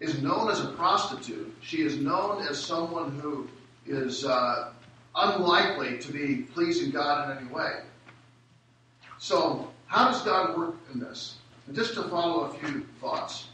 is 0.00 0.20
known 0.22 0.50
as 0.50 0.60
a 0.60 0.68
prostitute. 0.68 1.54
She 1.62 1.82
is 1.82 1.96
known 1.96 2.42
as 2.46 2.62
someone 2.62 3.18
who 3.20 3.48
is 3.86 4.24
uh, 4.24 4.72
unlikely 5.16 5.98
to 5.98 6.12
be 6.12 6.42
pleasing 6.54 6.90
God 6.90 7.30
in 7.30 7.38
any 7.38 7.54
way. 7.54 7.80
So, 9.18 9.70
how 9.86 10.10
does 10.10 10.22
God 10.22 10.56
work 10.56 10.74
in 10.92 11.00
this? 11.00 11.36
And 11.66 11.74
just 11.74 11.94
to 11.94 12.02
follow 12.04 12.44
a 12.44 12.54
few 12.54 12.86
thoughts. 13.00 13.48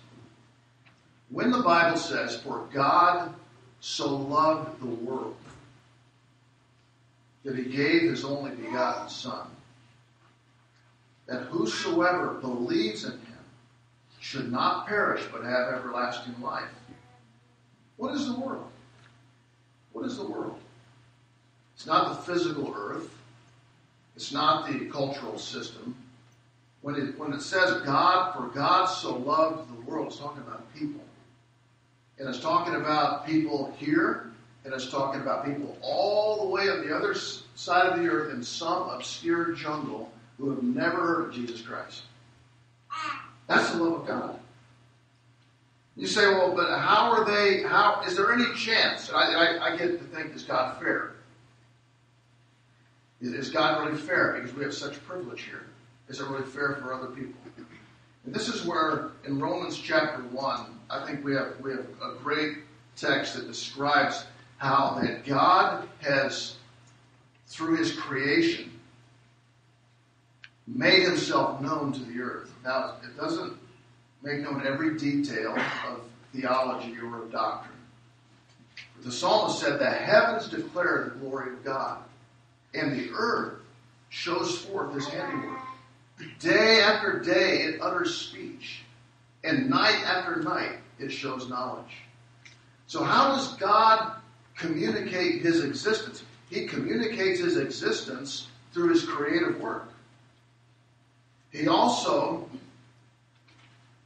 When 1.28 1.50
the 1.50 1.62
Bible 1.62 1.96
says, 1.96 2.40
For 2.40 2.66
God 2.72 3.32
so 3.80 4.16
loved 4.16 4.80
the 4.80 4.86
world 4.86 5.36
that 7.44 7.56
he 7.56 7.64
gave 7.64 8.02
his 8.02 8.24
only 8.24 8.50
begotten 8.50 9.08
Son, 9.08 9.46
that 11.26 11.42
whosoever 11.44 12.34
believes 12.34 13.04
in 13.04 13.12
him 13.12 13.38
should 14.18 14.50
not 14.50 14.86
perish 14.86 15.22
but 15.32 15.44
have 15.44 15.72
everlasting 15.72 16.34
life. 16.42 16.68
What 17.96 18.14
is 18.14 18.26
the 18.26 18.38
world? 18.38 18.68
What 19.92 20.04
is 20.06 20.16
the 20.16 20.26
world? 20.26 20.58
It's 21.80 21.86
not 21.86 22.10
the 22.10 22.30
physical 22.30 22.74
earth. 22.76 23.08
It's 24.14 24.32
not 24.32 24.70
the 24.70 24.84
cultural 24.90 25.38
system. 25.38 25.96
When 26.82 26.94
it, 26.94 27.18
when 27.18 27.32
it 27.32 27.40
says 27.40 27.80
God, 27.86 28.34
for 28.34 28.48
God 28.48 28.84
so 28.84 29.16
loved 29.16 29.74
the 29.74 29.80
world, 29.90 30.08
it's 30.08 30.18
talking 30.18 30.42
about 30.42 30.70
people. 30.74 31.00
And 32.18 32.28
it's 32.28 32.38
talking 32.38 32.74
about 32.74 33.26
people 33.26 33.74
here, 33.78 34.30
and 34.66 34.74
it's 34.74 34.90
talking 34.90 35.22
about 35.22 35.46
people 35.46 35.74
all 35.80 36.44
the 36.44 36.50
way 36.50 36.68
on 36.68 36.86
the 36.86 36.94
other 36.94 37.14
side 37.14 37.86
of 37.86 37.98
the 37.98 38.06
earth 38.10 38.34
in 38.34 38.42
some 38.42 38.90
obscure 38.90 39.54
jungle 39.54 40.12
who 40.36 40.50
have 40.50 40.62
never 40.62 40.98
heard 40.98 41.28
of 41.28 41.34
Jesus 41.34 41.62
Christ. 41.62 42.02
That's 43.46 43.70
the 43.70 43.82
love 43.82 44.02
of 44.02 44.06
God. 44.06 44.38
You 45.96 46.06
say, 46.06 46.26
well, 46.26 46.54
but 46.54 46.78
how 46.78 47.10
are 47.10 47.24
they? 47.24 47.62
How 47.62 48.02
is 48.06 48.18
there 48.18 48.34
any 48.34 48.54
chance? 48.54 49.10
I, 49.10 49.32
I, 49.32 49.72
I 49.72 49.76
get 49.78 49.98
to 49.98 50.04
think, 50.14 50.34
is 50.34 50.42
God 50.42 50.78
fair? 50.78 51.14
Is 53.20 53.50
God 53.50 53.84
really 53.84 53.98
fair? 53.98 54.32
Because 54.32 54.54
we 54.56 54.64
have 54.64 54.74
such 54.74 55.02
privilege 55.04 55.42
here. 55.42 55.66
Is 56.08 56.20
it 56.20 56.26
really 56.28 56.46
fair 56.46 56.76
for 56.76 56.94
other 56.94 57.08
people? 57.08 57.40
And 58.24 58.34
this 58.34 58.48
is 58.48 58.64
where, 58.64 59.10
in 59.26 59.38
Romans 59.38 59.78
chapter 59.78 60.22
one, 60.22 60.78
I 60.90 61.04
think 61.06 61.24
we 61.24 61.34
have 61.34 61.54
we 61.60 61.70
have 61.70 61.86
a 62.02 62.14
great 62.22 62.58
text 62.96 63.34
that 63.36 63.46
describes 63.46 64.24
how 64.58 64.98
that 65.00 65.24
God 65.24 65.88
has, 66.00 66.56
through 67.46 67.76
His 67.76 67.92
creation, 67.96 68.70
made 70.66 71.02
Himself 71.02 71.60
known 71.60 71.92
to 71.92 72.00
the 72.00 72.20
earth. 72.20 72.52
Now, 72.64 72.96
it 73.02 73.16
doesn't 73.16 73.54
make 74.22 74.40
known 74.40 74.66
every 74.66 74.98
detail 74.98 75.56
of 75.88 76.02
theology 76.34 76.98
or 77.00 77.22
of 77.22 77.32
doctrine. 77.32 77.76
The 79.02 79.12
psalmist 79.12 79.60
said, 79.60 79.78
"The 79.78 79.90
heavens 79.90 80.48
declare 80.48 81.04
the 81.04 81.18
glory 81.20 81.52
of 81.54 81.64
God." 81.64 82.02
And 82.74 82.92
the 82.92 83.10
earth 83.14 83.60
shows 84.10 84.58
forth 84.58 84.94
his 84.94 85.06
handiwork. 85.08 85.58
Day 86.38 86.80
after 86.80 87.18
day 87.20 87.62
it 87.62 87.80
utters 87.80 88.14
speech, 88.14 88.82
and 89.44 89.70
night 89.70 90.02
after 90.04 90.42
night 90.42 90.78
it 90.98 91.10
shows 91.10 91.48
knowledge. 91.48 91.96
So, 92.86 93.02
how 93.02 93.28
does 93.28 93.54
God 93.56 94.16
communicate 94.56 95.42
his 95.42 95.64
existence? 95.64 96.24
He 96.50 96.66
communicates 96.66 97.40
his 97.40 97.56
existence 97.56 98.48
through 98.72 98.90
his 98.90 99.04
creative 99.04 99.60
work. 99.60 99.88
He 101.52 101.68
also 101.68 102.48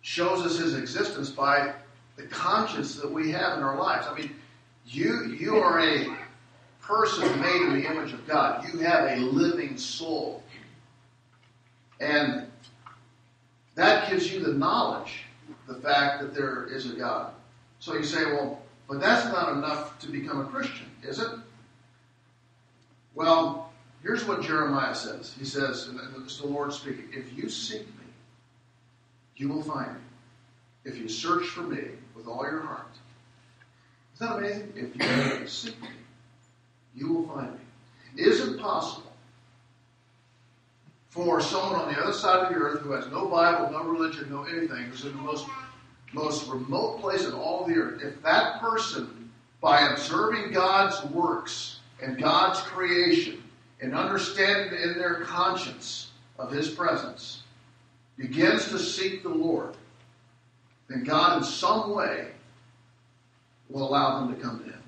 shows 0.03 0.45
us 0.45 0.59
his 0.59 0.75
existence 0.75 1.31
by 1.31 1.73
the 2.17 2.25
conscience 2.25 2.97
that 2.97 3.11
we 3.11 3.31
have 3.31 3.59
in 3.59 3.65
our 3.65 3.77
lives. 3.77 4.07
I 4.09 4.15
mean, 4.15 4.37
you 4.87 5.35
you 5.39 5.57
are 5.57 5.81
a 5.81 6.15
person 6.87 7.41
made 7.41 7.63
in 7.63 7.73
the 7.81 7.91
image 7.91 8.13
of 8.13 8.27
God. 8.27 8.65
You 8.73 8.81
have 8.81 9.11
a 9.11 9.17
living 9.17 9.77
soul. 9.79 10.43
And 12.01 12.47
that 13.75 14.11
gives 14.11 14.33
you 14.33 14.41
the 14.41 14.53
knowledge, 14.53 15.25
the 15.67 15.75
fact 15.75 16.21
that 16.21 16.35
there 16.35 16.67
is 16.67 16.91
a 16.91 16.95
God. 16.95 17.33
So 17.81 17.95
you 17.95 18.05
say, 18.05 18.25
well, 18.27 18.61
but 18.89 19.01
that's 19.01 19.27
not 19.27 19.53
enough 19.53 19.99
to 20.01 20.09
become 20.09 20.41
a 20.41 20.45
Christian, 20.45 20.87
is 21.03 21.19
it? 21.19 21.31
Well, 23.15 23.73
here's 24.03 24.25
what 24.25 24.43
Jeremiah 24.43 24.95
says. 24.95 25.35
He 25.39 25.45
says, 25.45 25.89
and 25.89 25.99
it's 26.23 26.39
the 26.39 26.47
Lord 26.47 26.73
speaking, 26.73 27.09
if 27.13 27.33
you 27.37 27.49
seek 27.49 27.87
me, 27.87 28.05
you 29.37 29.49
will 29.49 29.63
find 29.63 29.95
me. 29.95 30.01
If 30.85 30.99
you 30.99 31.09
search 31.09 31.47
for 31.47 31.63
me 31.63 31.83
with 32.15 32.27
all 32.27 32.45
your 32.45 32.61
heart. 32.61 32.87
Isn't 34.15 34.29
that 34.29 34.39
amazing? 34.39 34.73
If 34.77 35.41
you 35.41 35.49
seek 35.49 35.81
me, 35.81 35.89
you 36.95 37.13
will 37.13 37.29
find 37.29 37.53
me. 37.53 37.59
Is 38.17 38.41
it 38.41 38.61
possible 38.61 39.13
for 41.09 41.41
someone 41.41 41.81
on 41.81 41.93
the 41.93 42.01
other 42.01 42.13
side 42.13 42.45
of 42.45 42.49
the 42.53 42.57
earth 42.57 42.81
who 42.81 42.93
has 42.93 43.07
no 43.09 43.29
Bible, 43.29 43.71
no 43.71 43.85
religion, 43.85 44.31
no 44.31 44.43
anything, 44.45 44.85
who's 44.85 45.05
in 45.05 45.13
the 45.13 45.23
most, 45.23 45.47
most 46.13 46.49
remote 46.49 47.01
place 47.01 47.25
in 47.25 47.33
all 47.33 47.65
the 47.65 47.75
earth, 47.75 48.03
if 48.03 48.21
that 48.23 48.61
person, 48.61 49.31
by 49.61 49.89
observing 49.89 50.53
God's 50.53 51.05
works 51.11 51.79
and 52.03 52.19
God's 52.19 52.61
creation 52.61 53.43
and 53.81 53.95
understanding 53.95 54.79
in 54.81 54.95
their 54.95 55.21
conscience 55.21 56.11
of 56.39 56.51
His 56.51 56.69
presence, 56.69 57.43
begins 58.17 58.69
to 58.69 58.79
seek 58.79 59.23
the 59.23 59.29
Lord, 59.29 59.77
then 60.89 61.05
God 61.05 61.39
in 61.39 61.45
some 61.45 61.95
way 61.95 62.29
will 63.69 63.89
allow 63.89 64.21
them 64.21 64.35
to 64.35 64.41
come 64.41 64.59
to 64.59 64.65
Him. 64.65 64.84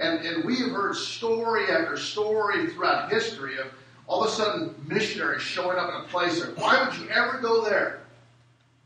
And, 0.00 0.24
and 0.24 0.44
we 0.44 0.56
have 0.56 0.70
heard 0.70 0.94
story 0.96 1.70
after 1.70 1.96
story 1.96 2.68
throughout 2.68 3.10
history 3.10 3.58
of 3.58 3.66
all 4.06 4.22
of 4.22 4.28
a 4.28 4.32
sudden 4.32 4.74
missionaries 4.86 5.42
showing 5.42 5.76
up 5.76 5.88
in 5.90 6.00
a 6.00 6.04
place 6.04 6.42
and 6.42 6.56
why 6.56 6.82
would 6.82 6.96
you 6.98 7.08
ever 7.08 7.38
go 7.38 7.64
there? 7.64 8.00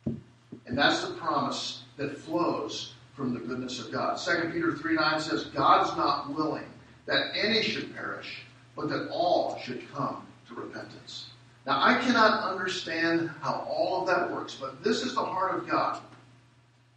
And 0.06 0.76
that's 0.76 1.06
the 1.06 1.14
promise 1.14 1.82
that 1.96 2.18
flows 2.18 2.94
from 3.14 3.34
the 3.34 3.40
goodness 3.40 3.78
of 3.78 3.92
God. 3.92 4.16
2 4.16 4.50
Peter 4.52 4.74
3 4.74 4.94
9 4.94 5.20
says, 5.20 5.44
God's 5.44 5.96
not 5.96 6.34
willing 6.34 6.64
that 7.06 7.36
any 7.36 7.62
should 7.62 7.94
perish, 7.94 8.42
but 8.74 8.88
that 8.88 9.08
all 9.10 9.58
should 9.58 9.82
come 9.92 10.26
to 10.48 10.54
repentance. 10.54 11.26
Now, 11.66 11.80
I 11.80 12.00
cannot 12.00 12.42
understand 12.42 13.30
how 13.40 13.66
all 13.68 14.00
of 14.00 14.06
that 14.08 14.30
works, 14.32 14.56
but 14.60 14.82
this 14.82 15.02
is 15.02 15.14
the 15.14 15.24
heart 15.24 15.54
of 15.54 15.68
God. 15.68 16.00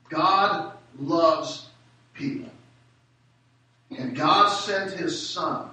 God 0.10 0.74
loves 0.98 1.68
people. 2.14 2.50
And 3.98 4.16
God 4.16 4.50
sent 4.50 4.92
his 4.92 5.30
Son 5.30 5.70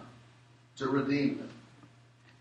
to 0.76 0.88
redeem 0.88 1.38
them. 1.38 1.50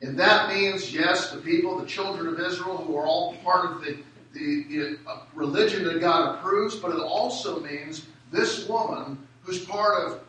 And 0.02 0.18
that 0.20 0.54
means, 0.54 0.94
yes, 0.94 1.32
the 1.32 1.38
people, 1.38 1.78
the 1.78 1.86
children 1.86 2.28
of 2.28 2.40
Israel, 2.40 2.78
who 2.78 2.98
are 2.98 3.06
all 3.06 3.36
part 3.44 3.72
of 3.72 3.82
the, 3.82 3.98
the, 4.34 4.64
the 4.64 4.98
uh, 5.08 5.20
religion 5.36 5.84
that 5.86 6.00
God 6.00 6.36
approves, 6.36 6.76
but 6.76 6.92
it 6.92 7.00
also 7.00 7.60
means 7.60 8.06
this 8.32 8.68
woman 8.68 9.28
who's 9.44 9.64
part 9.66 10.08
of 10.08 10.22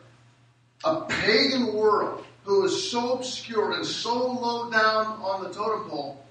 a 0.83 1.01
pagan 1.05 1.73
world 1.73 2.25
who 2.43 2.65
is 2.65 2.91
so 2.91 3.13
obscure 3.13 3.71
and 3.73 3.85
so 3.85 4.31
low 4.31 4.69
down 4.69 5.05
on 5.21 5.43
the 5.43 5.49
totem 5.49 5.89
pole 5.89 6.23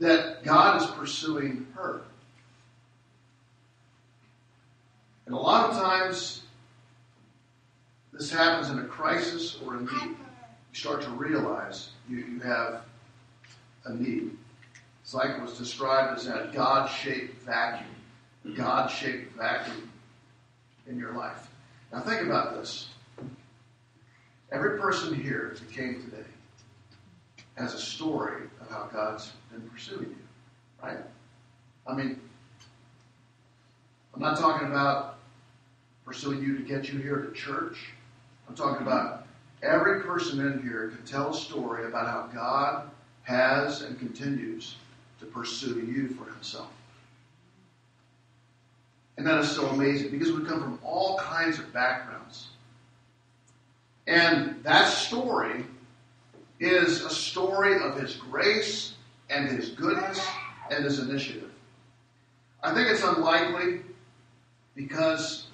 that 0.00 0.42
God 0.42 0.80
is 0.80 0.86
pursuing 0.92 1.66
her. 1.74 2.02
And 5.26 5.34
a 5.34 5.38
lot 5.38 5.70
of 5.70 5.76
times, 5.76 6.42
this 8.14 8.30
happens 8.30 8.70
in 8.70 8.78
a 8.78 8.84
crisis 8.84 9.58
or 9.64 9.76
a 9.76 9.80
need. 9.80 9.90
You 9.90 10.16
start 10.72 11.02
to 11.02 11.10
realize 11.10 11.90
you, 12.08 12.18
you 12.18 12.40
have 12.40 12.82
a 13.84 13.94
need. 13.94 14.30
It's 15.02 15.14
like 15.14 15.30
it 15.30 15.42
was 15.42 15.58
described 15.58 16.18
as 16.18 16.26
that 16.26 16.52
God 16.52 16.86
shaped 16.86 17.42
vacuum. 17.42 17.90
God 18.54 18.88
shaped 18.88 19.36
vacuum 19.36 19.90
in 20.86 20.98
your 20.98 21.12
life. 21.12 21.48
Now, 21.92 22.00
think 22.00 22.22
about 22.22 22.54
this. 22.54 22.88
Every 24.52 24.78
person 24.78 25.14
here 25.14 25.56
who 25.58 25.74
came 25.74 26.02
today 26.02 26.28
has 27.56 27.74
a 27.74 27.78
story 27.78 28.44
of 28.60 28.68
how 28.68 28.88
God's 28.92 29.32
been 29.50 29.68
pursuing 29.68 30.10
you, 30.10 30.16
right? 30.82 30.98
I 31.86 31.94
mean, 31.94 32.20
I'm 34.14 34.20
not 34.20 34.38
talking 34.38 34.68
about 34.68 35.18
pursuing 36.04 36.42
you 36.42 36.56
to 36.58 36.62
get 36.62 36.92
you 36.92 36.98
here 36.98 37.18
to 37.18 37.32
church. 37.32 37.92
I'm 38.48 38.54
talking 38.54 38.86
about 38.86 39.26
every 39.62 40.02
person 40.02 40.40
in 40.40 40.62
here 40.62 40.88
can 40.88 41.04
tell 41.04 41.30
a 41.30 41.34
story 41.34 41.86
about 41.86 42.06
how 42.06 42.28
God 42.34 42.90
has 43.22 43.82
and 43.82 43.98
continues 43.98 44.76
to 45.20 45.26
pursue 45.26 45.80
you 45.80 46.08
for 46.08 46.30
himself. 46.30 46.70
And 49.16 49.26
that 49.26 49.38
is 49.40 49.50
so 49.50 49.66
amazing 49.68 50.10
because 50.10 50.32
we 50.32 50.44
come 50.44 50.60
from 50.60 50.78
all 50.82 51.18
kinds 51.18 51.58
of 51.58 51.72
backgrounds. 51.72 52.48
And 54.06 54.62
that 54.64 54.88
story 54.88 55.64
is 56.60 57.02
a 57.02 57.10
story 57.10 57.80
of 57.80 57.98
his 57.98 58.16
grace 58.16 58.94
and 59.30 59.48
his 59.48 59.70
goodness 59.70 60.26
and 60.70 60.84
his 60.84 60.98
initiative. 60.98 61.50
I 62.62 62.74
think 62.74 62.88
it's 62.88 63.02
unlikely 63.02 63.80
because 64.74 65.46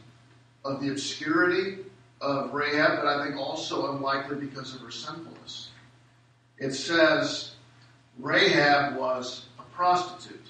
of 0.65 0.81
the 0.81 0.91
obscurity 0.91 1.79
of 2.21 2.53
Rahab, 2.53 3.03
but 3.03 3.07
I 3.07 3.25
think 3.25 3.37
also 3.37 3.95
unlikely 3.95 4.37
because 4.37 4.75
of 4.75 4.81
her 4.83 4.91
sinfulness. 4.91 5.69
It 6.59 6.73
says 6.73 7.53
Rahab 8.19 8.97
was 8.97 9.47
a 9.59 9.62
prostitute. 9.75 10.47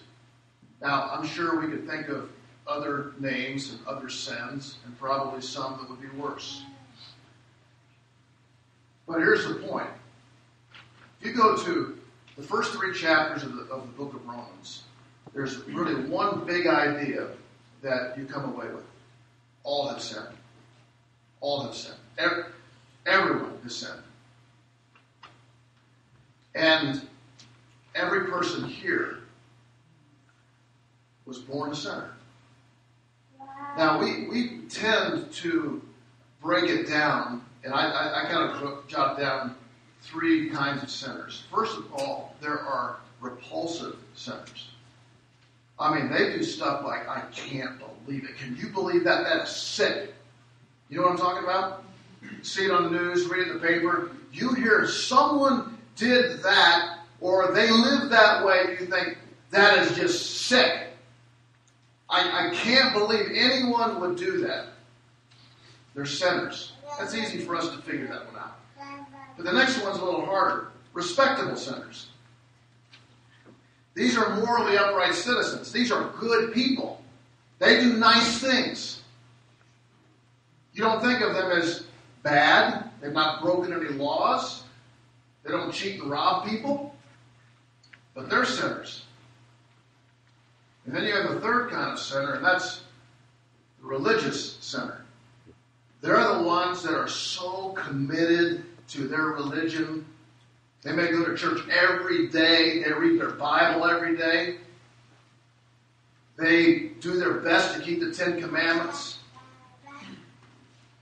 Now, 0.83 1.11
I'm 1.13 1.27
sure 1.27 1.61
we 1.61 1.69
could 1.69 1.89
think 1.89 2.09
of 2.09 2.31
other 2.67 3.13
names 3.19 3.71
and 3.71 3.87
other 3.87 4.09
sins, 4.09 4.79
and 4.85 4.99
probably 4.99 5.43
some 5.43 5.79
that 5.79 5.91
would 5.91 6.01
be 6.01 6.09
worse. 6.21 6.63
But 9.07 9.19
here's 9.19 9.47
the 9.47 9.55
point. 9.55 9.89
If 11.21 11.27
you 11.27 11.35
go 11.35 11.57
to 11.57 11.99
the 12.37 12.43
first 12.43 12.73
three 12.73 12.95
chapters 12.95 13.43
of 13.43 13.55
the, 13.55 13.63
of 13.65 13.83
the 13.83 13.93
book 13.93 14.15
of 14.15 14.27
Romans, 14.27 14.85
there's 15.35 15.59
really 15.69 16.09
one 16.09 16.45
big 16.45 16.67
idea 16.67 17.29
that 17.83 18.17
you 18.17 18.25
come 18.25 18.55
away 18.55 18.67
with. 18.69 18.85
All 19.63 19.89
have 19.89 20.01
sinned. 20.01 20.27
All 21.41 21.63
have 21.63 21.75
sinned. 21.75 21.97
Every, 22.19 22.45
everyone 23.07 23.59
has 23.63 23.77
sinned. 23.77 24.03
And 26.55 27.01
every 27.95 28.31
person 28.31 28.65
here 28.65 29.19
was 31.25 31.39
born 31.39 31.71
a 31.71 31.75
sinner. 31.75 32.11
Now, 33.77 34.01
we, 34.01 34.27
we 34.29 34.59
tend 34.69 35.33
to 35.35 35.81
break 36.43 36.69
it 36.69 36.89
down, 36.89 37.45
and 37.63 37.73
I, 37.73 37.89
I, 37.89 38.23
I 38.23 38.31
kind 38.31 38.51
of 38.51 38.89
jot 38.89 39.19
down 39.19 39.55
three 40.03 40.51
kinds 40.51 40.83
of 40.83 40.91
sinners. 40.91 41.45
First 41.53 41.79
of 41.79 41.93
all, 41.95 42.35
there 42.41 42.59
are 42.59 42.97
repulsive 43.21 43.97
sinners. 44.15 44.71
I 45.79 45.95
mean, 45.95 46.11
they 46.11 46.33
do 46.33 46.43
stuff 46.43 46.85
like, 46.85 47.09
I 47.09 47.23
can't 47.33 47.79
believe 47.79 48.25
it. 48.25 48.37
Can 48.37 48.57
you 48.57 48.69
believe 48.69 49.05
that? 49.05 49.25
That 49.25 49.45
is 49.45 49.51
sick. 49.51 50.15
You 50.91 50.97
know 50.97 51.05
what 51.05 51.13
I'm 51.13 51.19
talking 51.19 51.45
about? 51.45 51.85
See 52.43 52.65
it 52.65 52.71
on 52.71 52.85
the 52.85 52.91
news, 52.91 53.27
read 53.29 53.47
it 53.47 53.49
in 53.49 53.55
the 53.55 53.67
paper. 53.67 54.11
You 54.33 54.53
hear 54.55 54.87
someone 54.87 55.79
did 55.97 56.43
that 56.43 56.99
or 57.21 57.53
they 57.53 57.71
live 57.71 58.11
that 58.11 58.45
way, 58.45 58.77
you 58.81 58.87
think, 58.87 59.19
that 59.51 59.79
is 59.79 59.97
just 59.97 60.47
sick. 60.47 60.89
I, 62.09 62.49
I 62.49 62.55
can't 62.55 62.93
believe 62.93 63.27
anyone 63.35 64.01
would 64.01 64.17
do 64.17 64.39
that. 64.47 64.67
They're 65.95 66.07
sinners. 66.07 66.73
That's 66.99 67.15
easy 67.15 67.39
for 67.39 67.57
us 67.57 67.69
to 67.69 67.79
figure 67.83 68.09
that 68.09 68.27
one 68.27 68.43
out. 68.43 68.57
But 69.37 69.47
the 69.47 69.53
next 69.53 69.83
one's 69.83 69.99
a 69.99 70.05
little 70.05 70.25
harder. 70.25 70.69
Respectable 70.93 71.57
sinners. 71.57 72.09
These 73.95 74.17
are 74.17 74.37
morally 74.37 74.77
upright 74.77 75.15
citizens. 75.15 75.73
These 75.73 75.93
are 75.93 76.11
good 76.19 76.53
people. 76.53 77.03
They 77.59 77.81
do 77.81 77.95
nice 77.95 78.39
things. 78.39 79.00
You 80.73 80.85
don't 80.85 81.01
think 81.01 81.21
of 81.21 81.35
them 81.35 81.51
as 81.51 81.85
bad. 82.23 82.91
They've 83.01 83.13
not 83.13 83.43
broken 83.43 83.73
any 83.73 83.89
laws. 83.89 84.65
They 85.43 85.51
don't 85.51 85.73
cheat 85.73 86.01
and 86.01 86.11
rob 86.11 86.49
people. 86.49 86.95
But 88.15 88.29
they're 88.29 88.45
sinners. 88.45 89.05
And 90.85 90.95
then 90.95 91.05
you 91.05 91.15
have 91.15 91.31
the 91.35 91.41
third 91.41 91.71
kind 91.71 91.93
of 91.93 91.99
sinner, 91.99 92.35
and 92.35 92.45
that's 92.45 92.83
the 93.81 93.87
religious 93.87 94.57
sinner. 94.61 95.05
They're 96.01 96.35
the 96.35 96.43
ones 96.43 96.83
that 96.83 96.95
are 96.95 97.09
so 97.09 97.73
committed 97.73 98.65
to 98.89 99.07
their 99.07 99.27
religion. 99.27 100.05
They 100.83 100.93
may 100.93 101.11
go 101.11 101.25
to 101.25 101.37
church 101.37 101.61
every 101.71 102.29
day, 102.29 102.83
they 102.83 102.93
read 102.93 103.21
their 103.21 103.31
Bible 103.31 103.87
every 103.87 104.17
day. 104.17 104.57
They 106.37 106.89
do 107.01 107.19
their 107.19 107.35
best 107.35 107.77
to 107.77 107.83
keep 107.83 108.01
the 108.01 108.13
Ten 108.13 108.41
Commandments. 108.41 109.20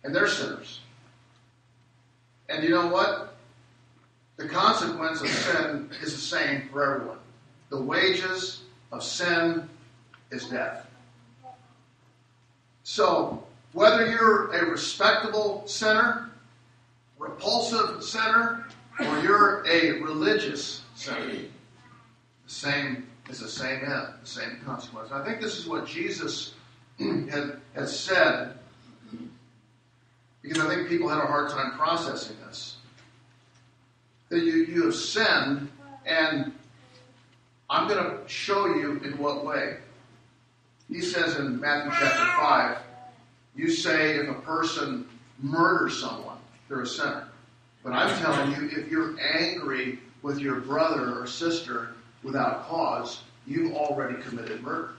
And 0.04 0.14
they're 0.14 0.28
sinners. 0.28 0.80
And 2.48 2.62
you 2.62 2.70
know 2.70 2.88
what? 2.88 3.36
The 4.36 4.48
consequence 4.48 5.20
of 5.20 5.28
sin 5.28 5.90
is 6.00 6.12
the 6.14 6.20
same 6.20 6.68
for 6.70 6.94
everyone. 6.94 7.18
The 7.70 7.82
wages 7.82 8.62
of 8.92 9.02
sin 9.02 9.68
is 10.30 10.48
death. 10.48 10.88
So, 12.84 13.44
whether 13.72 14.10
you're 14.10 14.50
a 14.52 14.70
respectable 14.70 15.66
sinner, 15.66 16.30
repulsive 17.18 18.02
sinner, 18.02 18.66
or 18.98 19.18
you're 19.20 19.66
a 19.66 20.00
religious 20.00 20.82
sinner, 20.94 21.26
the 21.26 21.48
same 22.46 23.06
is 23.28 23.40
the 23.40 23.48
same 23.48 23.84
end, 23.84 24.08
the 24.22 24.26
same 24.26 24.60
consequence. 24.64 25.10
I 25.12 25.24
think 25.24 25.40
this 25.40 25.58
is 25.58 25.66
what 25.66 25.86
Jesus 25.86 26.54
had, 26.98 27.60
had 27.74 27.88
said, 27.88 28.57
because 30.42 30.58
I 30.58 30.74
think 30.74 30.88
people 30.88 31.08
had 31.08 31.18
a 31.18 31.26
hard 31.26 31.50
time 31.50 31.72
processing 31.72 32.36
this. 32.46 32.76
That 34.28 34.40
you, 34.40 34.64
you 34.64 34.84
have 34.84 34.94
sinned, 34.94 35.68
and 36.06 36.52
I'm 37.70 37.88
going 37.88 38.02
to 38.04 38.28
show 38.28 38.66
you 38.66 39.00
in 39.04 39.18
what 39.18 39.44
way. 39.44 39.78
He 40.90 41.00
says 41.00 41.36
in 41.36 41.60
Matthew 41.60 41.92
chapter 41.98 42.24
5, 42.40 42.78
you 43.56 43.70
say 43.70 44.16
if 44.16 44.28
a 44.28 44.40
person 44.40 45.06
murders 45.40 46.00
someone, 46.00 46.38
they're 46.68 46.82
a 46.82 46.86
sinner. 46.86 47.28
But 47.82 47.92
I'm 47.92 48.18
telling 48.20 48.52
you, 48.52 48.68
if 48.70 48.90
you're 48.90 49.16
angry 49.20 49.98
with 50.22 50.38
your 50.38 50.60
brother 50.60 51.20
or 51.20 51.26
sister 51.26 51.90
without 52.22 52.68
cause, 52.68 53.22
you've 53.46 53.74
already 53.74 54.20
committed 54.22 54.62
murder. 54.62 54.92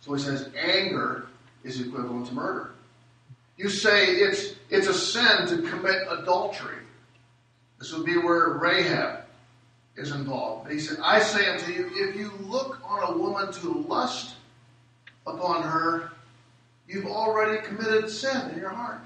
So 0.00 0.14
he 0.14 0.22
says 0.22 0.50
anger 0.56 1.26
is 1.64 1.80
equivalent 1.80 2.26
to 2.28 2.34
murder. 2.34 2.70
You 3.56 3.70
say 3.70 4.06
it's, 4.06 4.54
it's 4.70 4.86
a 4.86 4.94
sin 4.94 5.46
to 5.48 5.68
commit 5.68 6.02
adultery. 6.10 6.76
This 7.78 7.92
would 7.92 8.04
be 8.04 8.16
where 8.16 8.50
Rahab 8.50 9.24
is 9.96 10.10
involved. 10.10 10.70
He 10.70 10.78
said, 10.78 10.98
I 11.02 11.20
say 11.20 11.48
unto 11.48 11.72
you, 11.72 11.90
if 11.94 12.16
you 12.16 12.32
look 12.40 12.80
on 12.84 13.14
a 13.14 13.18
woman 13.18 13.52
to 13.52 13.84
lust 13.88 14.34
upon 15.26 15.62
her, 15.62 16.10
you've 16.86 17.06
already 17.06 17.66
committed 17.66 18.10
sin 18.10 18.50
in 18.50 18.58
your 18.58 18.70
heart. 18.70 19.00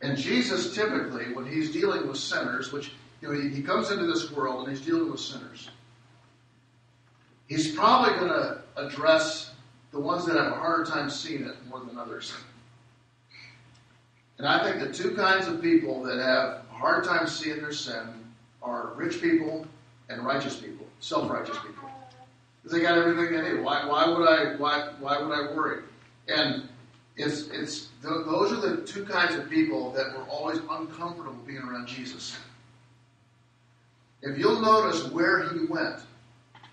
And 0.00 0.16
Jesus 0.16 0.74
typically, 0.74 1.32
when 1.32 1.46
he's 1.46 1.72
dealing 1.72 2.06
with 2.06 2.18
sinners, 2.18 2.72
which 2.72 2.92
you 3.20 3.28
know, 3.28 3.40
he, 3.40 3.48
he 3.48 3.62
comes 3.62 3.90
into 3.90 4.06
this 4.06 4.30
world 4.30 4.66
and 4.68 4.76
he's 4.76 4.84
dealing 4.84 5.10
with 5.10 5.20
sinners, 5.20 5.70
he's 7.48 7.74
probably 7.74 8.14
going 8.18 8.30
to 8.30 8.60
address 8.76 9.45
the 9.96 10.02
ones 10.02 10.26
that 10.26 10.36
have 10.36 10.52
a 10.52 10.56
harder 10.56 10.84
time 10.84 11.08
seeing 11.08 11.44
it 11.44 11.54
more 11.70 11.80
than 11.80 11.96
others. 11.96 12.34
And 14.36 14.46
I 14.46 14.62
think 14.62 14.86
the 14.86 14.92
two 14.92 15.16
kinds 15.16 15.48
of 15.48 15.62
people 15.62 16.02
that 16.02 16.18
have 16.18 16.64
a 16.70 16.74
hard 16.74 17.04
time 17.04 17.26
seeing 17.26 17.62
their 17.62 17.72
sin 17.72 18.06
are 18.62 18.92
rich 18.94 19.22
people 19.22 19.66
and 20.10 20.22
righteous 20.22 20.56
people, 20.56 20.86
self-righteous 21.00 21.56
people. 21.60 21.88
Because 22.62 22.76
they 22.76 22.82
got 22.84 22.98
everything 22.98 23.34
they 23.34 23.54
need. 23.54 23.62
Why, 23.62 23.86
why 23.86 24.06
would 24.06 24.28
I 24.28 24.56
why, 24.56 24.90
why 25.00 25.22
would 25.22 25.32
I 25.32 25.56
worry? 25.56 25.84
And 26.28 26.68
it's 27.16 27.48
it's 27.48 27.88
those 28.02 28.52
are 28.52 28.60
the 28.60 28.82
two 28.82 29.06
kinds 29.06 29.34
of 29.34 29.48
people 29.48 29.92
that 29.92 30.12
were 30.14 30.24
always 30.24 30.58
uncomfortable 30.70 31.38
being 31.46 31.62
around 31.62 31.86
Jesus. 31.86 32.36
If 34.20 34.36
you'll 34.36 34.60
notice 34.60 35.10
where 35.10 35.48
he 35.48 35.64
went 35.64 36.00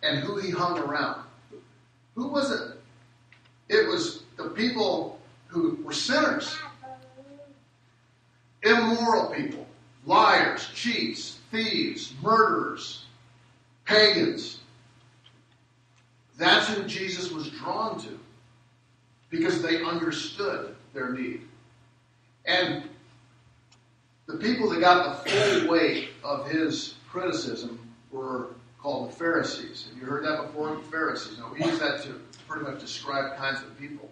and 0.02 0.20
who 0.20 0.40
he 0.40 0.52
hung 0.52 0.78
around, 0.78 1.24
who 2.16 2.28
was 2.28 2.52
it? 2.52 2.83
It 3.74 3.88
was 3.88 4.22
the 4.38 4.50
people 4.50 5.20
who 5.48 5.80
were 5.84 5.94
sinners, 5.94 6.56
immoral 8.62 9.34
people, 9.34 9.66
liars, 10.06 10.70
cheats, 10.76 11.40
thieves, 11.50 12.14
murderers, 12.22 13.06
pagans. 13.86 14.60
That's 16.38 16.68
who 16.68 16.84
Jesus 16.84 17.32
was 17.32 17.50
drawn 17.50 18.00
to 18.02 18.20
because 19.32 19.64
they 19.64 19.82
understood 19.84 20.76
their 20.94 21.12
need. 21.12 21.42
And 22.46 22.84
the 24.28 24.38
people 24.38 24.70
that 24.70 24.82
got 24.82 25.26
the 25.26 25.32
full 25.32 25.72
weight 25.72 26.10
of 26.24 26.48
his 26.48 26.94
criticism 27.10 27.80
were 28.12 28.50
called 28.84 29.10
the 29.10 29.16
Pharisees. 29.16 29.88
Have 29.90 29.98
you 29.98 30.06
heard 30.06 30.26
that 30.26 30.42
before? 30.48 30.76
The 30.76 30.82
Pharisees. 30.84 31.40
Now, 31.40 31.54
we 31.54 31.66
use 31.66 31.80
that 31.80 32.04
to 32.04 32.20
pretty 32.50 32.66
much 32.66 32.82
describe 32.82 33.38
kinds 33.38 33.62
of 33.62 33.80
people. 33.80 34.10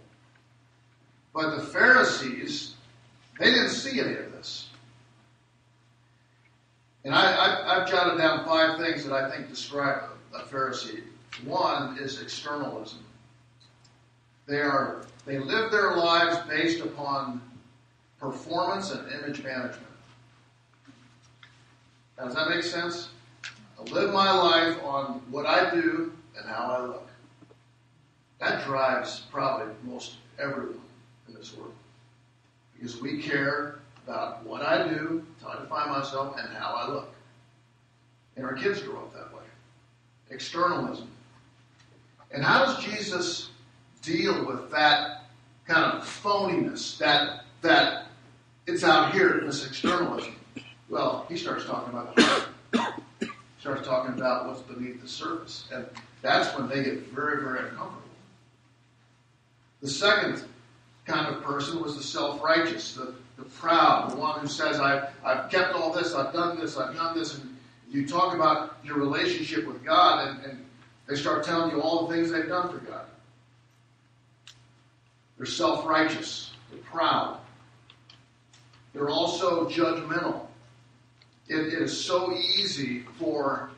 But 1.33 1.57
the 1.57 1.61
Pharisees, 1.61 2.75
they 3.37 3.51
didn't 3.51 3.69
see 3.69 3.99
any 3.99 4.13
of 4.13 4.31
this. 4.31 4.69
And 7.03 7.13
I, 7.13 7.79
have 7.79 7.89
jotted 7.89 8.17
down 8.17 8.45
five 8.45 8.79
things 8.79 9.03
that 9.03 9.13
I 9.13 9.29
think 9.29 9.49
describe 9.49 10.03
a, 10.33 10.37
a 10.37 10.43
Pharisee. 10.43 11.03
One 11.43 11.97
is 11.97 12.21
externalism. 12.21 12.99
They 14.47 14.59
are 14.59 15.03
they 15.25 15.37
live 15.37 15.71
their 15.71 15.95
lives 15.95 16.37
based 16.47 16.83
upon 16.83 17.41
performance 18.19 18.91
and 18.91 19.11
image 19.11 19.43
management. 19.43 19.87
Now, 22.17 22.25
does 22.25 22.35
that 22.35 22.49
make 22.49 22.63
sense? 22.63 23.09
I 23.81 23.91
live 23.91 24.13
my 24.13 24.31
life 24.31 24.77
on 24.83 25.21
what 25.31 25.45
I 25.45 25.71
do 25.71 26.13
and 26.37 26.47
how 26.47 26.65
I 26.65 26.85
look. 26.85 27.07
That 28.39 28.63
drives 28.65 29.23
probably 29.31 29.73
most 29.83 30.15
everyone 30.39 30.81
in 31.27 31.33
this 31.33 31.55
world. 31.55 31.73
Because 32.73 33.01
we 33.01 33.21
care 33.21 33.79
about 34.05 34.45
what 34.45 34.61
I 34.61 34.87
do, 34.87 35.25
how 35.41 35.49
I 35.49 35.61
define 35.61 35.89
myself, 35.89 36.35
and 36.37 36.51
how 36.53 36.73
I 36.73 36.89
look. 36.89 37.13
And 38.35 38.45
our 38.45 38.53
kids 38.53 38.81
grow 38.81 38.97
up 38.97 39.13
that 39.13 39.33
way. 39.33 39.43
Externalism. 40.29 41.09
And 42.31 42.43
how 42.43 42.65
does 42.65 42.83
Jesus 42.83 43.49
deal 44.01 44.45
with 44.45 44.71
that 44.71 45.25
kind 45.67 45.97
of 45.97 46.03
phoniness, 46.03 46.97
that 46.97 47.45
that 47.61 48.07
it's 48.65 48.83
out 48.83 49.13
here, 49.13 49.39
in 49.39 49.47
this 49.47 49.65
externalism? 49.65 50.35
Well, 50.89 51.25
he 51.29 51.37
starts 51.37 51.65
talking 51.65 51.93
about 51.93 52.15
the 52.15 52.23
heart. 52.23 52.47
Starts 53.61 53.87
talking 53.87 54.13
about 54.13 54.47
what's 54.47 54.61
beneath 54.61 55.01
the 55.01 55.07
surface. 55.07 55.69
And 55.71 55.85
that's 56.21 56.53
when 56.57 56.67
they 56.67 56.83
get 56.83 57.07
very, 57.13 57.41
very 57.41 57.59
uncomfortable. 57.59 58.01
The 59.81 59.89
second 59.89 60.43
kind 61.05 61.33
of 61.33 61.41
person 61.41 61.81
was 61.81 61.95
the 61.95 62.03
self 62.03 62.43
righteous, 62.43 62.93
the 62.95 63.13
the 63.41 63.49
proud, 63.49 64.11
the 64.11 64.17
one 64.17 64.39
who 64.39 64.47
says, 64.47 64.79
I've, 64.79 65.09
I've 65.23 65.49
kept 65.49 65.73
all 65.73 65.91
this, 65.91 66.13
I've 66.13 66.33
done 66.33 66.59
this, 66.59 66.77
I've 66.77 66.95
done 66.95 67.17
this. 67.17 67.37
And 67.37 67.57
you 67.89 68.07
talk 68.07 68.35
about 68.35 68.77
your 68.83 68.97
relationship 68.97 69.65
with 69.65 69.83
God, 69.83 70.27
and, 70.27 70.45
and 70.45 70.65
they 71.07 71.15
start 71.15 71.43
telling 71.43 71.71
you 71.71 71.81
all 71.81 72.07
the 72.07 72.15
things 72.15 72.31
they've 72.31 72.47
done 72.47 72.69
for 72.69 72.85
God. 72.85 73.05
They're 75.37 75.45
self 75.45 75.85
righteous, 75.85 76.51
they're 76.69 76.79
proud. 76.81 77.39
They're 78.93 79.09
also 79.09 79.69
judgmental. 79.69 80.47
It, 81.51 81.73
is 81.73 82.05
so 82.05 82.33
easy 82.33 83.03
for 83.19 83.71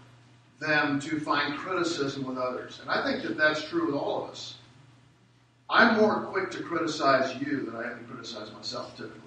them 0.59 0.99
to 1.01 1.19
find 1.19 1.57
criticism 1.57 2.23
with 2.23 2.37
others. 2.37 2.79
And 2.79 2.89
I 2.89 3.03
think 3.03 3.23
that 3.23 3.35
that's 3.35 3.67
true 3.67 3.87
with 3.87 3.95
all 3.95 4.23
of 4.23 4.29
us. 4.29 4.55
I'm 5.69 5.97
more 5.97 6.21
quick 6.21 6.51
to 6.51 6.61
criticize 6.61 7.35
you 7.41 7.65
than 7.65 7.75
I 7.75 7.91
am 7.91 7.99
to 7.99 8.03
criticize 8.05 8.51
myself 8.51 8.95
typically. 8.95 9.19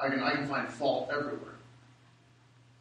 I 0.00 0.08
can, 0.08 0.20
I 0.22 0.32
can 0.32 0.46
find 0.46 0.68
fault 0.68 1.10
everywhere. 1.12 1.56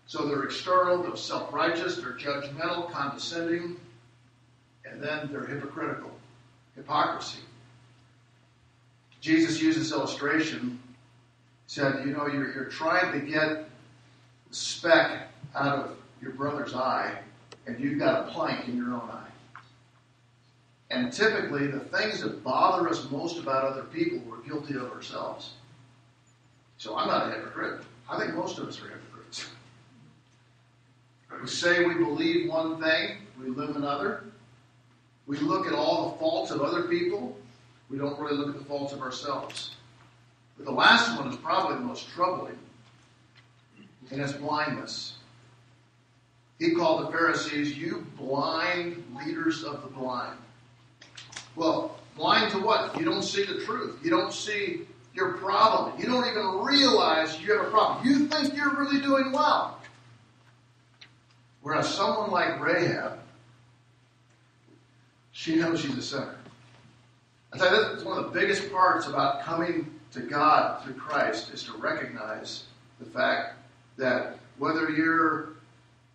So 0.08 0.27
they're 0.27 0.43
external, 0.43 1.03
they're 1.03 1.15
self 1.17 1.51
righteous, 1.51 1.97
they're 1.97 2.13
judgmental, 2.13 2.89
condescending, 2.89 3.77
and 4.89 5.01
then 5.01 5.29
they're 5.31 5.45
hypocritical. 5.45 6.12
Hypocrisy. 6.75 7.39
Jesus 9.19 9.62
used 9.62 9.79
this 9.79 9.91
illustration. 9.91 10.79
Said, 11.67 12.05
You 12.05 12.13
know, 12.13 12.27
you're, 12.27 12.53
you're 12.53 12.65
trying 12.65 13.12
to 13.12 13.19
get 13.19 13.67
speck 14.56 15.30
out 15.54 15.80
of 15.80 15.98
your 16.22 16.32
brother's 16.32 16.74
eye, 16.74 17.18
and 17.68 17.80
you've 17.80 18.00
got 18.00 18.28
a 18.28 18.32
plank 18.32 18.68
in 18.68 18.78
your 18.78 18.94
own 18.94 19.10
eye. 19.10 19.22
And 20.91 21.12
typically, 21.12 21.68
the 21.68 21.80
things 21.80 22.22
that 22.22 22.44
bother 22.44 22.88
us 22.88 23.10
most 23.10 23.38
about 23.38 23.65
other 23.65 23.84
people, 23.84 24.20
we're 24.30 24.41
guilty 24.41 24.76
of 24.76 24.91
ourselves. 24.91 25.54
So 26.78 26.96
I'm 26.96 27.08
not 27.08 27.28
a 27.28 27.32
hypocrite. 27.32 27.82
I 28.10 28.20
think 28.20 28.36
most 28.36 28.58
of 28.60 28.68
us 28.68 28.82
are 28.82 28.88
hypocrites. 28.88 29.48
We 31.41 31.48
say 31.48 31.84
we 31.86 31.96
believe 31.96 32.50
one 32.50 32.82
thing, 32.82 33.18
we 33.39 33.50
live 33.50 33.76
another. 33.76 34.24
We 35.28 35.38
look 35.38 35.68
at 35.68 35.74
all 35.74 36.12
the 36.12 36.18
faults 36.20 36.52
of 36.52 36.62
other 36.62 36.84
people, 36.84 37.36
we 37.89 37.98
don't 37.98 38.18
really 38.20 38.38
look 38.38 38.50
at 38.50 38.58
the 38.58 38.65
faults 38.65 38.94
of 38.94 39.02
ourselves. 39.02 39.72
But 40.56 40.65
the 40.65 40.72
last 40.72 41.18
one 41.20 41.28
is 41.28 41.36
probably 41.38 41.76
the 41.76 41.84
most 41.84 42.10
troubling, 42.10 42.58
and 44.12 44.22
it's 44.22 44.34
blindness. 44.34 45.13
He 46.60 46.74
called 46.74 47.08
the 47.08 47.12
Pharisees, 47.12 47.78
you 47.78 48.06
blind 48.18 49.04
leaders 49.18 49.63
of 49.63 49.82
the 49.82 49.89
blind. 49.89 50.38
Well, 51.56 51.98
blind 52.15 52.52
to 52.52 52.60
what? 52.60 52.98
You 52.98 53.06
don't 53.06 53.24
see 53.24 53.44
the 53.44 53.63
truth. 53.65 54.00
You 54.04 54.10
don't 54.10 54.32
see 54.32 54.82
your 55.13 55.34
problem. 55.34 56.00
You 56.00 56.06
don't 56.06 56.28
even 56.28 56.63
realize 56.63 57.39
you 57.41 57.58
have 57.58 57.68
a 57.68 57.70
problem. 57.70 58.08
You 58.08 58.28
think 58.28 58.56
you're 58.56 58.76
really 58.76 59.02
doing 59.02 59.32
well. 59.32 59.80
Whereas 61.62 61.94
someone 61.94 62.32
like 62.32 62.60
Rahab, 62.62 63.20
she 65.32 65.56
knows 65.56 65.82
she's 65.82 65.98
a 65.98 66.02
sinner. 66.02 66.38
I 67.52 67.58
tell 67.58 67.74
you, 67.74 67.89
that's 67.89 68.04
one 68.04 68.18
of 68.18 68.34
the 68.34 68.39
biggest 68.39 68.72
parts 68.72 69.08
about 69.08 69.41
coming 69.41 69.91
to 70.12 70.22
God 70.22 70.84
through 70.84 70.94
Christ 70.96 71.54
is 71.54 71.63
to 71.63 71.74
recognize 71.74 72.65
the 73.00 73.06
fact 73.06 73.56
that 73.97 74.39
whether 74.58 74.89
you're, 74.89 75.53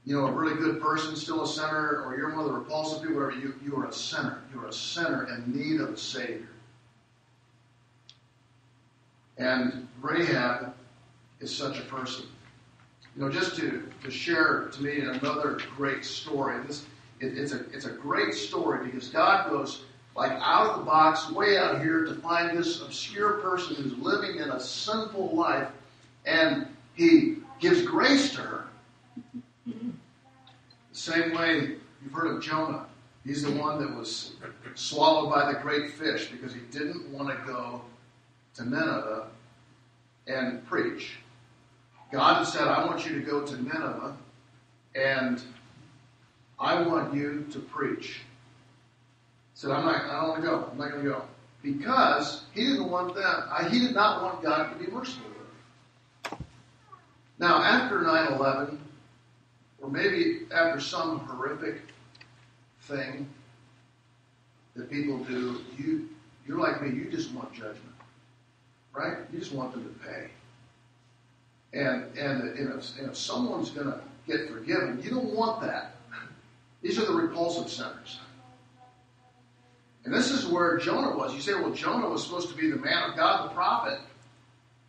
you 0.04 0.16
know, 0.16 0.26
a 0.26 0.32
really 0.32 0.56
good 0.56 0.80
person, 0.80 1.16
still 1.16 1.42
a 1.42 1.46
sinner, 1.46 2.02
or 2.04 2.16
you're 2.16 2.30
one 2.30 2.46
of 2.46 2.52
the 2.52 2.58
repulsive 2.58 3.02
people, 3.02 3.22
whatever, 3.22 3.40
you, 3.40 3.54
you 3.64 3.76
are 3.76 3.86
a 3.86 3.92
sinner. 3.92 4.42
You 4.52 4.60
are 4.60 4.68
a 4.68 4.72
sinner 4.72 5.28
in 5.28 5.56
need 5.56 5.80
of 5.80 5.90
a 5.90 5.96
Savior. 5.96 6.48
And 9.38 9.88
Rahab 10.00 10.74
is 11.40 11.54
such 11.54 11.78
a 11.78 11.82
person. 11.82 12.26
You 13.16 13.22
know, 13.22 13.30
just 13.30 13.56
to, 13.56 13.90
to 14.04 14.10
share 14.10 14.68
to 14.72 14.82
me 14.82 15.00
another 15.00 15.58
great 15.76 16.04
story. 16.04 16.62
This 16.66 16.84
it, 17.20 17.36
it's 17.36 17.52
a 17.52 17.64
it's 17.72 17.86
a 17.86 17.90
great 17.90 18.34
story 18.34 18.86
because 18.86 19.08
God 19.08 19.50
goes 19.50 19.82
like 20.16 20.32
out 20.32 20.70
of 20.70 20.78
the 20.78 20.84
box, 20.84 21.30
way 21.30 21.56
out 21.56 21.80
here 21.80 22.04
to 22.04 22.14
find 22.16 22.56
this 22.56 22.82
obscure 22.82 23.34
person 23.34 23.76
who's 23.76 23.96
living 23.98 24.36
in 24.36 24.50
a 24.50 24.60
sinful 24.60 25.34
life, 25.34 25.68
and 26.26 26.66
He 26.94 27.36
gives 27.60 27.82
grace 27.82 28.32
to 28.32 28.40
her. 28.40 28.66
The 29.66 29.92
same 30.92 31.34
way 31.34 31.76
you've 32.02 32.12
heard 32.12 32.36
of 32.36 32.42
Jonah. 32.42 32.86
He's 33.24 33.42
the 33.42 33.52
one 33.52 33.78
that 33.80 33.94
was 33.94 34.32
swallowed 34.74 35.30
by 35.30 35.52
the 35.52 35.58
great 35.60 35.92
fish 35.92 36.28
because 36.28 36.54
he 36.54 36.60
didn't 36.70 37.10
want 37.12 37.28
to 37.28 37.36
go 37.46 37.82
to 38.54 38.64
Nineveh 38.64 39.26
and 40.26 40.66
preach. 40.66 41.18
God 42.10 42.44
said, 42.44 42.66
I 42.66 42.84
want 42.86 43.06
you 43.06 43.14
to 43.14 43.20
go 43.20 43.42
to 43.42 43.62
Nineveh 43.62 44.16
and 44.94 45.42
I 46.58 46.82
want 46.82 47.14
you 47.14 47.46
to 47.52 47.58
preach. 47.58 48.22
He 49.54 49.60
said, 49.60 49.70
I'm 49.70 49.84
not, 49.84 50.04
I 50.04 50.20
don't 50.20 50.28
want 50.30 50.42
to 50.42 50.48
go. 50.48 50.68
I'm 50.72 50.78
not 50.78 50.90
going 50.90 51.04
to 51.04 51.10
go. 51.10 51.22
because 51.62 52.44
he 52.54 52.64
didn't 52.64 52.90
want 52.90 53.14
them, 53.14 53.42
he 53.70 53.80
did 53.80 53.94
not 53.94 54.22
want 54.22 54.42
God 54.42 54.72
to 54.72 54.84
be 54.84 54.90
merciful. 54.90 55.30
Now, 57.40 57.62
after 57.62 58.02
9 58.02 58.34
11, 58.34 58.78
or 59.80 59.90
maybe 59.90 60.40
after 60.54 60.78
some 60.78 61.20
horrific 61.20 61.80
thing 62.82 63.26
that 64.76 64.90
people 64.90 65.18
do, 65.20 65.62
you, 65.78 66.10
you're 66.46 66.58
like 66.58 66.82
me, 66.82 66.90
you 66.90 67.10
just 67.10 67.32
want 67.32 67.50
judgment. 67.54 67.80
Right? 68.92 69.16
You 69.32 69.38
just 69.38 69.52
want 69.52 69.72
them 69.72 69.84
to 69.84 70.06
pay. 70.06 70.26
And, 71.72 72.04
and, 72.18 72.42
and, 72.58 72.78
if, 72.78 72.98
and 72.98 73.08
if 73.08 73.16
someone's 73.16 73.70
going 73.70 73.86
to 73.86 74.00
get 74.26 74.50
forgiven, 74.50 75.00
you 75.02 75.08
don't 75.08 75.34
want 75.34 75.62
that. 75.62 75.94
These 76.82 76.98
are 76.98 77.06
the 77.06 77.14
repulsive 77.14 77.70
centers. 77.70 78.18
And 80.04 80.12
this 80.12 80.30
is 80.30 80.46
where 80.46 80.76
Jonah 80.76 81.16
was. 81.16 81.34
You 81.34 81.40
say, 81.40 81.54
well, 81.54 81.72
Jonah 81.72 82.08
was 82.08 82.22
supposed 82.22 82.50
to 82.50 82.54
be 82.54 82.70
the 82.70 82.76
man 82.76 83.10
of 83.10 83.16
God, 83.16 83.48
the 83.48 83.54
prophet. 83.54 83.98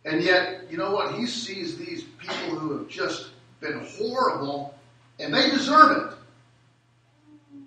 And 0.04 0.22
yet, 0.22 0.70
you 0.70 0.76
know 0.76 0.92
what? 0.92 1.14
He 1.14 1.26
sees 1.26 1.78
these 1.78 2.04
people 2.18 2.58
who 2.58 2.78
have 2.78 2.88
just 2.88 3.30
been 3.60 3.86
horrible, 3.98 4.74
and 5.20 5.32
they 5.32 5.50
deserve 5.50 5.96
it. 5.96 7.58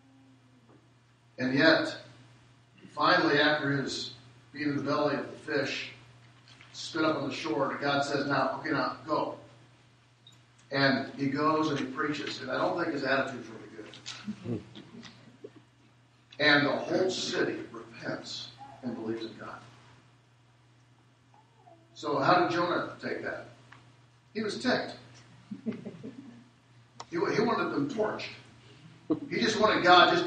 And 1.37 1.53
yet, 1.53 1.95
finally, 2.93 3.39
after 3.39 3.71
his 3.71 4.13
being 4.51 4.69
in 4.69 4.77
the 4.77 4.83
belly 4.83 5.15
of 5.15 5.25
the 5.25 5.37
fish, 5.37 5.91
spit 6.73 7.03
up 7.03 7.17
on 7.17 7.29
the 7.29 7.35
shore, 7.35 7.77
God 7.81 8.03
says, 8.03 8.25
now, 8.27 8.59
okay, 8.59 8.71
now, 8.71 8.97
go. 9.05 9.37
And 10.71 11.11
he 11.17 11.27
goes 11.27 11.69
and 11.69 11.79
he 11.79 11.85
preaches. 11.85 12.41
And 12.41 12.51
I 12.51 12.57
don't 12.57 12.81
think 12.81 12.93
his 12.93 13.03
attitude's 13.03 13.47
really 13.49 13.69
good. 14.47 14.61
And 16.39 16.65
the 16.65 16.71
whole 16.71 17.09
city 17.09 17.59
repents 17.71 18.49
and 18.83 18.95
believes 18.95 19.25
in 19.25 19.31
God. 19.37 19.59
So 22.05 22.19
how 22.19 22.41
did 22.41 22.51
Jonah 22.51 22.95
take 23.01 23.23
that? 23.23 23.47
He 24.35 24.43
was 24.43 24.61
ticked. 24.61 24.93
He, 25.65 25.73
he 27.09 27.17
wanted 27.17 27.73
them 27.73 27.89
torched. 27.89 28.27
He 29.27 29.39
just 29.39 29.59
wanted 29.59 29.83
God 29.83 30.13
just 30.13 30.25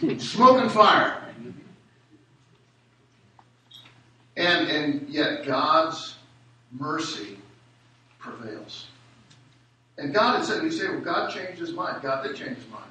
to 0.00 0.20
smoke 0.20 0.60
and 0.60 0.70
fire. 0.70 1.24
And 4.36 4.70
and 4.70 5.08
yet 5.08 5.44
God's 5.44 6.14
mercy 6.70 7.38
prevails. 8.20 8.86
And 9.98 10.14
God 10.14 10.36
had 10.36 10.44
said, 10.44 10.62
you 10.62 10.70
say, 10.70 10.88
well, 10.88 11.00
God 11.00 11.32
changed 11.32 11.58
his 11.58 11.72
mind. 11.72 12.00
God 12.02 12.22
did 12.22 12.36
change 12.36 12.58
his 12.58 12.68
mind. 12.68 12.84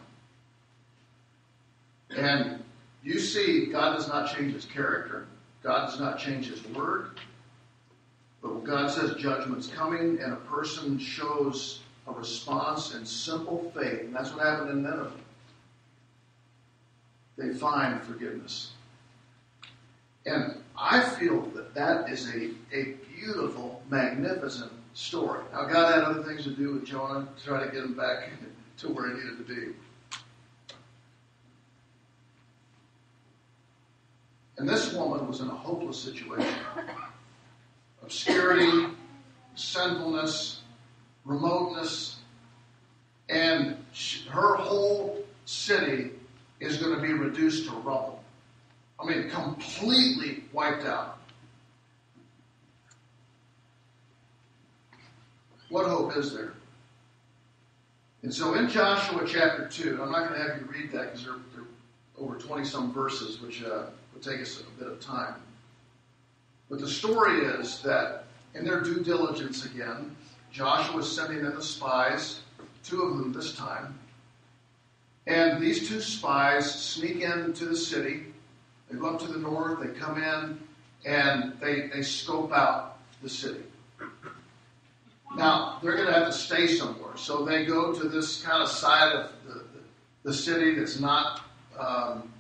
And 2.18 2.62
you 3.04 3.20
see, 3.20 3.68
God 3.68 3.96
does 3.96 4.10
not 4.10 4.36
change 4.36 4.54
his 4.54 4.66
character. 4.66 5.28
God 5.66 5.88
does 5.88 6.00
not 6.00 6.20
change 6.20 6.48
his 6.48 6.64
word. 6.68 7.20
But 8.40 8.54
when 8.54 8.64
God 8.64 8.92
says 8.92 9.16
judgment's 9.16 9.68
coming 9.68 10.20
and 10.22 10.32
a 10.32 10.36
person 10.36 11.00
shows 11.00 11.80
a 12.08 12.12
response 12.12 12.94
in 12.94 13.04
simple 13.04 13.72
faith, 13.76 14.02
and 14.02 14.16
that's 14.16 14.32
what 14.32 14.46
happened 14.46 14.70
in 14.70 14.84
Nineveh, 14.84 15.12
they 17.36 17.50
find 17.50 18.00
forgiveness. 18.04 18.74
And 20.28 20.62
I 20.78 21.02
feel 21.02 21.42
that 21.56 21.74
that 21.74 22.10
is 22.12 22.30
a, 22.30 22.52
a 22.72 22.94
beautiful, 23.18 23.82
magnificent 23.90 24.72
story. 24.94 25.42
Now, 25.52 25.66
God 25.66 25.96
had 25.96 26.04
other 26.04 26.24
things 26.24 26.44
to 26.44 26.52
do 26.52 26.74
with 26.74 26.86
Jonah 26.86 27.28
to 27.38 27.44
try 27.44 27.66
to 27.66 27.72
get 27.72 27.84
him 27.84 27.96
back 27.96 28.30
to 28.78 28.90
where 28.90 29.08
he 29.08 29.14
needed 29.16 29.48
to 29.48 29.56
be. 29.56 29.74
And 34.58 34.68
this 34.68 34.94
woman 34.94 35.28
was 35.28 35.42
in 35.42 35.48
a 35.48 35.56
hopeless 35.56 35.98
situation 35.98 36.54
obscurity, 38.02 38.88
sinfulness, 39.56 40.62
remoteness, 41.26 42.18
and 43.30 43.78
her 44.30 44.56
whole 44.56 45.24
city 45.46 46.12
is 46.60 46.78
going 46.78 46.96
to 46.96 47.02
be 47.02 47.14
reduced 47.14 47.68
to 47.68 47.72
rubble. 47.78 48.24
I 49.00 49.06
mean, 49.06 49.30
completely 49.30 50.44
wiped 50.54 50.86
out. 50.86 51.18
What 55.70 55.88
hope 55.88 56.16
is 56.16 56.34
there? 56.34 56.54
And 58.22 58.34
so 58.34 58.54
in 58.54 58.70
Joshua 58.70 59.24
chapter 59.28 59.68
2, 59.68 60.00
I'm 60.02 60.12
not 60.12 60.30
going 60.30 60.40
to 60.42 60.48
have 60.48 60.62
you 60.62 60.68
read 60.68 60.92
that 60.92 61.12
because 61.12 61.26
they're, 61.26 61.36
they're 61.54 61.66
over 62.18 62.36
20 62.36 62.64
some 62.66 62.94
verses, 62.94 63.42
which 63.42 63.64
uh, 63.64 63.88
would 64.16 64.24
take 64.24 64.42
us 64.42 64.62
a 64.62 64.80
bit 64.80 64.92
of 64.92 65.00
time. 65.00 65.36
But 66.70 66.80
the 66.80 66.88
story 66.88 67.42
is 67.42 67.82
that 67.82 68.26
in 68.56 68.66
their 68.66 68.82
due 68.82 69.04
diligence 69.04 69.66
again, 69.66 70.16
Joshua 70.52 71.00
is 71.00 71.12
sending 71.12 71.40
in 71.40 71.54
the 71.54 71.62
spies, 71.62 72.40
two 72.84 73.04
of 73.04 73.18
them 73.18 73.34
this 73.34 73.56
time. 73.56 74.00
And 75.28 75.62
these 75.62 75.90
two 75.90 76.00
spies 76.00 76.74
sneak 76.74 77.22
into 77.22 77.66
the 77.66 77.76
city. 77.76 78.28
They 78.90 78.98
go 78.98 79.08
up 79.08 79.20
to 79.22 79.28
the 79.28 79.40
north, 79.40 79.82
they 79.82 80.00
come 80.00 80.22
in, 80.22 80.60
and 81.06 81.60
they, 81.60 81.88
they 81.88 82.02
scope 82.02 82.54
out 82.54 83.00
the 83.22 83.30
city. 83.30 83.64
Now, 85.36 85.80
they're 85.84 85.96
going 85.96 86.08
to 86.08 86.14
have 86.14 86.28
to 86.28 86.34
stay 86.34 86.68
somewhere. 86.68 87.18
So 87.18 87.44
they 87.44 87.66
go 87.66 87.92
to 87.92 88.08
this 88.08 88.42
kind 88.44 88.64
of 88.64 88.70
side 88.70 89.14
of 89.14 89.32
the, 89.46 89.64
the 90.24 90.34
city 90.34 90.76
that's 90.76 91.00
not 91.00 91.42
um, 91.78 92.32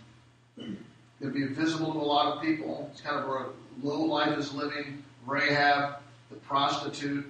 to 1.21 1.29
be 1.29 1.45
visible 1.45 1.93
to 1.93 1.99
a 1.99 2.01
lot 2.01 2.35
of 2.35 2.41
people. 2.41 2.89
It's 2.91 3.01
kind 3.01 3.19
of 3.19 3.27
where 3.27 3.39
a 3.39 3.47
low 3.81 4.01
life 4.01 4.37
is 4.37 4.53
living. 4.53 5.03
Rahab, 5.25 5.97
the 6.29 6.35
prostitute, 6.37 7.25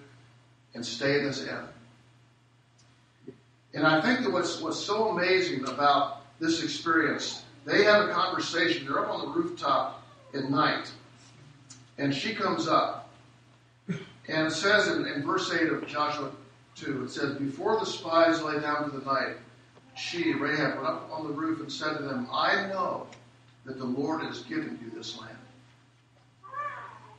and 0.73 0.85
stay 0.85 1.19
in 1.19 1.25
this 1.25 1.43
inn. 1.43 1.65
And 3.73 3.85
I 3.85 4.01
think 4.01 4.21
that 4.21 4.31
what's, 4.31 4.61
what's 4.61 4.79
so 4.79 5.09
amazing 5.09 5.67
about 5.67 6.23
this 6.39 6.63
experience, 6.63 7.43
they 7.65 7.83
have 7.83 8.09
a 8.09 8.13
conversation. 8.13 8.85
They're 8.85 8.99
up 8.99 9.09
on 9.09 9.21
the 9.21 9.33
rooftop 9.33 10.03
at 10.33 10.49
night. 10.49 10.91
And 11.97 12.13
she 12.13 12.33
comes 12.33 12.67
up. 12.67 13.09
And 14.27 14.51
says 14.51 14.87
in, 14.87 15.05
in 15.05 15.23
verse 15.23 15.53
8 15.53 15.69
of 15.69 15.85
Joshua 15.85 16.31
2, 16.77 17.03
it 17.03 17.09
says, 17.11 17.37
Before 17.37 17.79
the 17.79 17.85
spies 17.85 18.41
lay 18.41 18.59
down 18.59 18.89
for 18.89 18.97
the 18.97 19.05
night, 19.05 19.35
she, 19.95 20.33
Rahab, 20.33 20.75
went 20.75 20.87
up 20.87 21.09
on 21.11 21.27
the 21.27 21.33
roof 21.33 21.59
and 21.59 21.71
said 21.71 21.97
to 21.97 22.03
them, 22.03 22.27
I 22.31 22.65
know 22.67 23.07
that 23.65 23.77
the 23.77 23.85
Lord 23.85 24.21
has 24.23 24.41
given 24.43 24.79
you 24.81 24.95
this 24.95 25.19
land, 25.19 25.37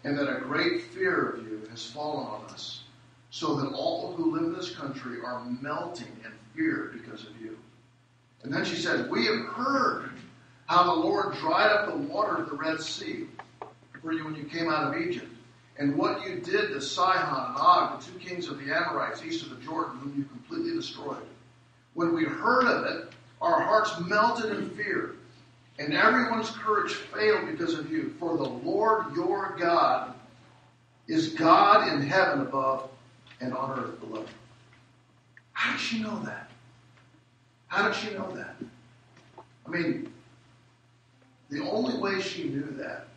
and 0.05 0.17
that 0.17 0.35
a 0.35 0.41
great 0.41 0.83
fear 0.83 1.31
of 1.31 1.45
you 1.45 1.63
has 1.71 1.91
fallen 1.91 2.27
on 2.27 2.45
us, 2.51 2.85
so 3.31 3.57
that 3.57 3.73
all 3.73 4.13
who 4.13 4.33
live 4.33 4.45
in 4.45 4.53
this 4.53 4.75
country 4.75 5.19
are 5.25 5.45
melting 5.61 6.17
in 6.25 6.33
fear 6.55 6.93
because 6.93 7.25
of 7.25 7.41
you. 7.41 7.59
And 8.43 8.53
then 8.53 8.65
she 8.65 8.77
said, 8.77 9.11
We 9.11 9.27
have 9.27 9.45
heard 9.47 10.11
how 10.67 10.85
the 10.85 11.01
Lord 11.01 11.35
dried 11.37 11.71
up 11.71 11.87
the 11.87 11.97
water 11.97 12.37
of 12.37 12.49
the 12.49 12.57
Red 12.57 12.81
Sea 12.81 13.27
for 14.01 14.13
you 14.13 14.25
when 14.25 14.37
you 14.37 14.45
came 14.45 14.69
out 14.71 14.95
of 14.95 15.01
Egypt, 15.01 15.33
and 15.79 15.97
what 15.97 16.27
you 16.27 16.37
did 16.37 16.69
to 16.69 16.81
Sihon 16.81 17.49
and 17.49 17.57
Og, 17.59 18.01
the 18.01 18.07
two 18.07 18.19
kings 18.19 18.49
of 18.49 18.59
the 18.59 18.73
Amorites 18.73 19.25
east 19.25 19.43
of 19.45 19.51
the 19.51 19.65
Jordan, 19.65 19.99
whom 19.99 20.15
you 20.17 20.25
completely 20.25 20.73
destroyed. 20.75 21.27
When 21.95 22.15
we 22.15 22.25
heard 22.25 22.67
of 22.67 22.85
it, 22.85 23.13
our 23.43 23.61
hearts 23.61 23.99
melted 24.01 24.57
in 24.57 24.71
fear 24.71 25.17
and 25.79 25.93
everyone's 25.93 26.51
courage 26.51 26.95
failed 26.95 27.47
because 27.51 27.75
of 27.75 27.91
you. 27.91 28.15
For 28.19 28.37
the 28.37 28.45
Lord 28.45 29.15
your 29.15 29.57
God 29.59 30.15
is 31.07 31.29
God 31.35 31.93
in 31.93 32.03
heaven 32.03 32.41
above 32.41 32.89
and 33.41 33.53
on 33.55 33.79
earth 33.79 34.01
below. 34.01 34.25
How 35.53 35.73
did 35.73 35.81
she 35.81 36.01
know 36.01 36.19
that? 36.21 36.51
How 37.69 37.89
did 37.89 37.97
she 37.97 38.11
know 38.15 38.31
that? 38.35 38.57
I 39.67 39.71
mean, 39.71 40.13
the 41.51 41.61
only 41.69 41.99
way 41.99 42.21
she 42.21 42.45
knew 42.45 42.75
that 42.79 43.09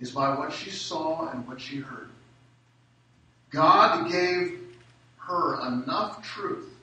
is 0.00 0.10
by 0.10 0.34
what 0.34 0.52
she 0.52 0.70
saw 0.70 1.30
and 1.30 1.46
what 1.46 1.60
she 1.60 1.76
heard. 1.76 2.08
God 3.50 4.10
gave 4.10 4.60
her 5.18 5.66
enough 5.66 6.22
truth 6.22 6.74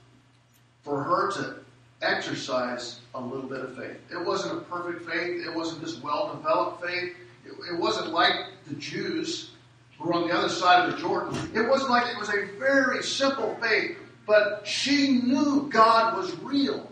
for 0.83 1.03
her 1.03 1.31
to 1.31 1.64
exercise 2.05 2.99
a 3.13 3.21
little 3.21 3.47
bit 3.49 3.61
of 3.61 3.75
faith. 3.75 3.97
It 4.11 4.23
wasn't 4.23 4.57
a 4.57 4.61
perfect 4.61 5.09
faith. 5.09 5.45
It 5.45 5.53
wasn't 5.53 5.81
just 5.83 6.01
well 6.03 6.35
developed 6.35 6.83
faith. 6.85 7.15
It, 7.45 7.51
it, 7.71 7.77
wasn't 7.77 8.11
like 8.11 8.33
the 8.67 8.75
Jews 8.75 9.51
who 9.97 10.07
were 10.07 10.13
on 10.13 10.27
the 10.27 10.33
other 10.33 10.49
side 10.49 10.87
of 10.87 10.95
the 10.95 11.01
Jordan. 11.01 11.37
It 11.53 11.67
wasn't 11.67 11.91
like 11.91 12.11
it 12.11 12.19
was 12.19 12.29
a 12.29 12.45
very 12.57 13.03
simple 13.03 13.57
faith, 13.61 13.97
but 14.25 14.65
she 14.65 15.19
knew 15.19 15.69
God 15.71 16.17
was 16.17 16.35
real. 16.39 16.89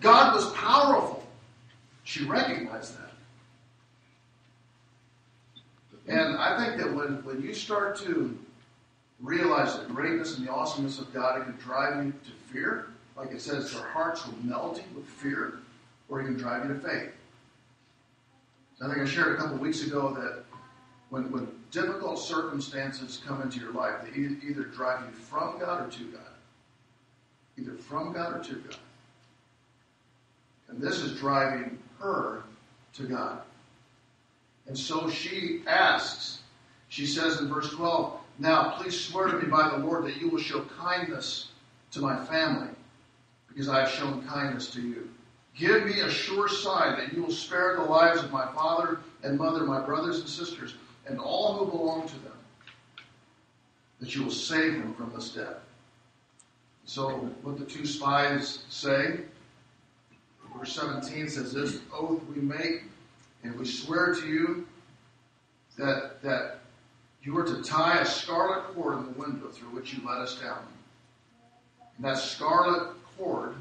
God 0.00 0.34
was 0.34 0.50
powerful. 0.52 1.26
She 2.04 2.24
recognized 2.24 2.96
that. 2.98 3.06
And 6.08 6.36
I 6.36 6.64
think 6.64 6.80
that 6.80 6.94
when, 6.94 7.24
when 7.24 7.42
you 7.42 7.52
start 7.52 7.96
to 8.00 8.38
realize 9.20 9.78
the 9.78 9.86
greatness 9.86 10.38
and 10.38 10.46
the 10.46 10.52
awesomeness 10.52 11.00
of 11.00 11.12
God, 11.12 11.40
it 11.40 11.44
can 11.44 11.56
drive 11.56 12.04
you 12.04 12.12
to 12.12 12.30
fear 12.52 12.86
like 13.16 13.30
it 13.32 13.40
says, 13.40 13.72
their 13.72 13.86
hearts 13.88 14.26
were 14.26 14.34
melting 14.42 14.84
with 14.94 15.06
fear, 15.06 15.60
or 16.08 16.20
even 16.20 16.36
drive 16.36 16.66
you 16.66 16.74
to 16.74 16.80
faith. 16.80 17.10
I 18.82 18.88
think 18.88 18.98
I 18.98 19.06
shared 19.06 19.34
a 19.34 19.36
couple 19.36 19.56
weeks 19.56 19.86
ago 19.86 20.12
that 20.14 20.44
when, 21.08 21.30
when 21.32 21.48
difficult 21.70 22.18
circumstances 22.18 23.22
come 23.26 23.40
into 23.40 23.58
your 23.58 23.72
life, 23.72 23.94
they 24.02 24.20
either 24.20 24.64
drive 24.64 25.00
you 25.06 25.12
from 25.12 25.58
God 25.58 25.86
or 25.86 25.90
to 25.90 26.04
God. 26.04 26.20
Either 27.58 27.74
from 27.74 28.12
God 28.12 28.36
or 28.36 28.44
to 28.44 28.54
God. 28.54 28.76
And 30.68 30.80
this 30.80 30.98
is 30.98 31.18
driving 31.18 31.78
her 31.98 32.42
to 32.94 33.04
God. 33.04 33.42
And 34.66 34.76
so 34.76 35.08
she 35.08 35.62
asks, 35.66 36.40
she 36.88 37.06
says 37.06 37.40
in 37.40 37.48
verse 37.48 37.70
12, 37.70 38.18
Now 38.38 38.70
please 38.72 38.98
swear 38.98 39.28
to 39.28 39.38
me 39.38 39.46
by 39.46 39.70
the 39.70 39.78
Lord 39.78 40.04
that 40.04 40.16
you 40.16 40.28
will 40.28 40.40
show 40.40 40.62
kindness 40.78 41.48
to 41.92 42.00
my 42.00 42.22
family, 42.26 42.68
because 43.56 43.70
I 43.70 43.80
have 43.80 43.90
shown 43.90 44.22
kindness 44.26 44.68
to 44.72 44.82
you. 44.82 45.08
Give 45.56 45.86
me 45.86 46.00
a 46.00 46.10
sure 46.10 46.46
sign 46.46 46.98
that 46.98 47.14
you 47.14 47.22
will 47.22 47.32
spare 47.32 47.76
the 47.76 47.84
lives 47.84 48.22
of 48.22 48.30
my 48.30 48.44
father 48.52 49.00
and 49.22 49.38
mother, 49.38 49.64
my 49.64 49.80
brothers 49.80 50.18
and 50.18 50.28
sisters, 50.28 50.74
and 51.06 51.18
all 51.18 51.54
who 51.54 51.70
belong 51.70 52.06
to 52.06 52.14
them, 52.16 52.32
that 53.98 54.14
you 54.14 54.24
will 54.24 54.30
save 54.30 54.74
them 54.74 54.92
from 54.92 55.10
this 55.14 55.30
death. 55.30 55.56
So, 56.84 57.08
what 57.42 57.58
the 57.58 57.64
two 57.64 57.86
spies 57.86 58.64
say, 58.68 59.20
verse 60.54 60.74
17 60.74 61.30
says, 61.30 61.54
This 61.54 61.78
oath 61.94 62.22
we 62.26 62.42
make, 62.42 62.82
and 63.42 63.58
we 63.58 63.64
swear 63.64 64.14
to 64.14 64.26
you 64.26 64.66
that, 65.78 66.22
that 66.22 66.58
you 67.22 67.36
are 67.38 67.44
to 67.44 67.62
tie 67.62 68.00
a 68.00 68.06
scarlet 68.06 68.64
cord 68.74 68.98
in 68.98 69.04
the 69.06 69.12
window 69.12 69.48
through 69.48 69.70
which 69.70 69.94
you 69.94 70.06
let 70.06 70.18
us 70.18 70.38
down. 70.38 70.58
And 71.96 72.04
that 72.04 72.18
scarlet 72.18 72.92
cord, 73.18 73.54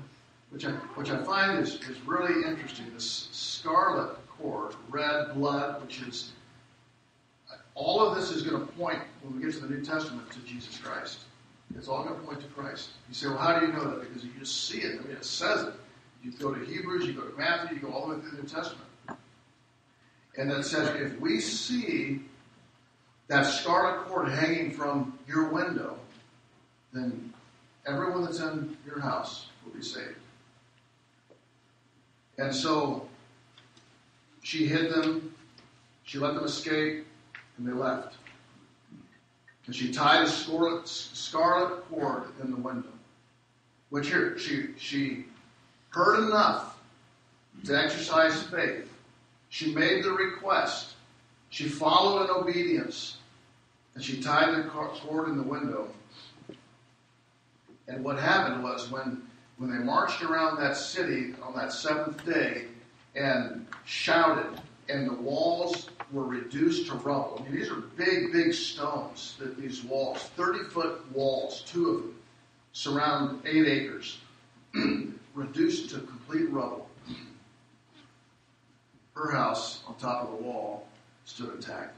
which 0.49 0.65
I, 0.65 0.71
which 0.71 1.09
I 1.09 1.23
find 1.23 1.59
is, 1.59 1.75
is 1.81 1.99
really 2.05 2.47
interesting, 2.47 2.85
this 2.93 3.29
scarlet 3.31 4.17
cord, 4.29 4.75
red 4.89 5.33
blood, 5.35 5.81
which 5.81 6.01
is 6.01 6.31
all 7.73 8.07
of 8.07 8.15
this 8.15 8.31
is 8.31 8.41
going 8.41 8.59
to 8.59 8.71
point, 8.73 8.99
when 9.21 9.35
we 9.35 9.43
get 9.43 9.53
to 9.53 9.59
the 9.67 9.73
New 9.73 9.83
Testament, 9.83 10.31
to 10.31 10.39
Jesus 10.39 10.77
Christ. 10.77 11.19
It's 11.77 11.87
all 11.89 12.03
going 12.03 12.15
to 12.15 12.25
point 12.25 12.39
to 12.41 12.47
Christ. 12.47 12.89
You 13.09 13.15
say, 13.15 13.27
well, 13.27 13.37
how 13.37 13.59
do 13.59 13.65
you 13.65 13.73
know 13.73 13.83
that? 13.89 14.01
Because 14.01 14.23
you 14.23 14.31
just 14.39 14.69
see 14.69 14.79
it. 14.79 14.99
I 14.99 15.03
mean, 15.03 15.17
it 15.17 15.25
says 15.25 15.63
it. 15.63 15.73
You 16.23 16.31
go 16.31 16.53
to 16.53 16.65
Hebrews, 16.65 17.05
you 17.05 17.13
go 17.13 17.21
to 17.21 17.37
Matthew, 17.37 17.75
you 17.77 17.81
go 17.81 17.91
all 17.91 18.07
the 18.07 18.15
way 18.15 18.21
through 18.21 18.31
the 18.31 18.43
New 18.43 18.49
Testament. 18.49 18.87
And 20.37 20.51
it 20.51 20.65
says, 20.65 20.89
if 20.99 21.19
we 21.19 21.39
see 21.39 22.21
that 23.27 23.45
scarlet 23.45 24.05
cord 24.05 24.29
hanging 24.29 24.71
from 24.71 25.17
your 25.27 25.49
window, 25.49 25.97
then 26.93 27.33
everyone 27.85 28.23
that's 28.23 28.39
in 28.39 28.77
your 28.85 28.99
house 28.99 29.47
will 29.63 29.73
be 29.73 29.81
saved. 29.81 30.15
And 32.37 32.53
so 32.53 33.07
she 34.43 34.67
hid 34.67 34.91
them, 34.91 35.33
she 36.03 36.19
let 36.19 36.35
them 36.35 36.43
escape, 36.43 37.05
and 37.57 37.67
they 37.67 37.71
left. 37.71 38.15
And 39.65 39.75
she 39.75 39.91
tied 39.91 40.23
a 40.23 40.27
scarlet, 40.27 40.87
scarlet 40.87 41.89
cord 41.89 42.23
in 42.43 42.51
the 42.51 42.57
window. 42.57 42.89
Which 43.89 44.07
here, 44.09 44.37
she, 44.37 44.67
she 44.77 45.25
heard 45.89 46.19
enough 46.19 46.77
to 47.65 47.77
exercise 47.77 48.43
faith. 48.43 48.91
She 49.49 49.73
made 49.73 50.03
the 50.03 50.11
request. 50.11 50.93
She 51.49 51.67
followed 51.67 52.25
in 52.25 52.29
obedience. 52.29 53.17
And 53.95 54.03
she 54.03 54.21
tied 54.21 54.55
the 54.55 54.63
cord 54.69 55.29
in 55.29 55.37
the 55.37 55.43
window. 55.43 55.87
And 57.87 58.03
what 58.03 58.17
happened 58.17 58.63
was 58.63 58.89
when, 58.89 59.21
when 59.57 59.69
they 59.69 59.83
marched 59.83 60.23
around 60.23 60.57
that 60.59 60.75
city 60.75 61.33
on 61.41 61.55
that 61.55 61.71
seventh 61.71 62.25
day 62.25 62.65
and 63.15 63.67
shouted, 63.85 64.59
and 64.89 65.07
the 65.07 65.13
walls 65.13 65.89
were 66.11 66.25
reduced 66.25 66.87
to 66.87 66.95
rubble. 66.95 67.37
I 67.39 67.43
mean, 67.43 67.59
these 67.59 67.69
are 67.69 67.81
big, 67.95 68.31
big 68.31 68.53
stones, 68.53 69.35
that 69.39 69.57
these 69.57 69.83
walls, 69.83 70.23
30 70.35 70.69
foot 70.69 71.11
walls, 71.11 71.63
two 71.65 71.89
of 71.89 71.97
them, 71.97 72.15
surround 72.73 73.41
eight 73.45 73.67
acres, 73.67 74.19
reduced 75.33 75.89
to 75.91 75.99
complete 75.99 76.49
rubble. 76.49 76.87
Her 79.15 79.31
house 79.31 79.81
on 79.87 79.95
top 79.95 80.23
of 80.23 80.31
the 80.31 80.43
wall 80.43 80.87
stood 81.23 81.55
intact 81.55 81.95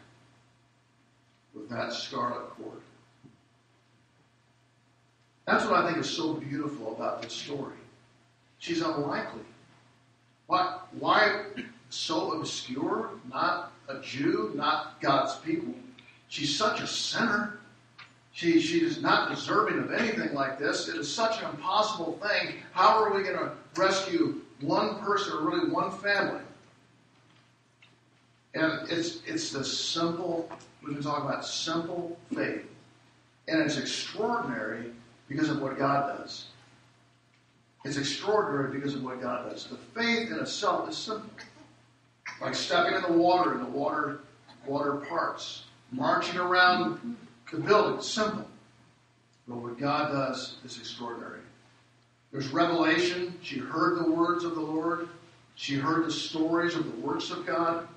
with 1.53 1.69
that 1.69 1.91
scarlet 1.93 2.49
cord. 2.51 2.81
That's 5.47 5.63
what 5.65 5.85
I 5.85 5.87
think 5.87 5.97
is 5.99 6.09
so 6.09 6.33
beautiful 6.33 6.93
about 6.93 7.21
this 7.21 7.31
story. 7.31 7.77
She's 8.59 8.81
unlikely. 8.81 9.45
Why, 10.47 10.79
why 10.99 11.45
so 11.89 12.33
obscure? 12.33 13.11
Not 13.29 13.71
a 13.87 13.99
Jew, 14.01 14.51
not 14.55 14.99
God's 15.01 15.35
people. 15.37 15.73
She's 16.27 16.55
such 16.55 16.81
a 16.81 16.87
sinner. 16.87 17.59
She, 18.33 18.59
she 18.59 18.83
is 18.83 19.01
not 19.01 19.33
deserving 19.33 19.79
of 19.79 19.93
anything 19.93 20.33
like 20.33 20.59
this. 20.59 20.89
It 20.89 20.97
is 20.97 21.11
such 21.11 21.41
an 21.41 21.49
impossible 21.49 22.19
thing. 22.21 22.55
How 22.73 23.01
are 23.01 23.13
we 23.13 23.23
going 23.23 23.37
to 23.37 23.51
rescue 23.77 24.41
one 24.59 24.99
person 24.99 25.33
or 25.33 25.49
really 25.49 25.69
one 25.69 25.91
family? 25.91 26.41
And 28.53 28.89
it's, 28.91 29.19
it's 29.25 29.51
the 29.51 29.63
simple, 29.63 30.49
we've 30.83 30.95
been 30.95 31.03
talking 31.03 31.25
about 31.25 31.45
simple 31.45 32.17
faith. 32.33 32.65
And 33.47 33.61
it's 33.61 33.77
extraordinary 33.77 34.91
because 35.27 35.49
of 35.49 35.61
what 35.61 35.77
God 35.77 36.17
does. 36.17 36.45
It's 37.85 37.97
extraordinary 37.97 38.79
because 38.79 38.95
of 38.95 39.03
what 39.03 39.21
God 39.21 39.49
does. 39.49 39.65
The 39.67 39.77
faith 39.77 40.31
in 40.31 40.39
itself 40.39 40.89
is 40.89 40.97
simple. 40.97 41.29
Like 42.41 42.55
stepping 42.55 42.95
in 42.95 43.01
the 43.01 43.13
water 43.13 43.53
and 43.53 43.61
the 43.61 43.69
water 43.69 44.19
water 44.67 44.93
parts. 44.93 45.63
Marching 45.91 46.37
around 46.37 47.15
the 47.51 47.59
building, 47.59 48.01
simple. 48.01 48.45
But 49.47 49.57
what 49.57 49.79
God 49.79 50.11
does 50.11 50.57
is 50.65 50.77
extraordinary. 50.77 51.39
There's 52.31 52.49
revelation. 52.49 53.33
She 53.41 53.57
heard 53.57 53.99
the 53.99 54.11
words 54.11 54.43
of 54.43 54.55
the 54.55 54.61
Lord. 54.61 55.07
She 55.55 55.75
heard 55.75 56.05
the 56.05 56.11
stories 56.11 56.75
of 56.75 56.83
the 56.83 57.07
works 57.07 57.31
of 57.31 57.45
God. 57.45 57.87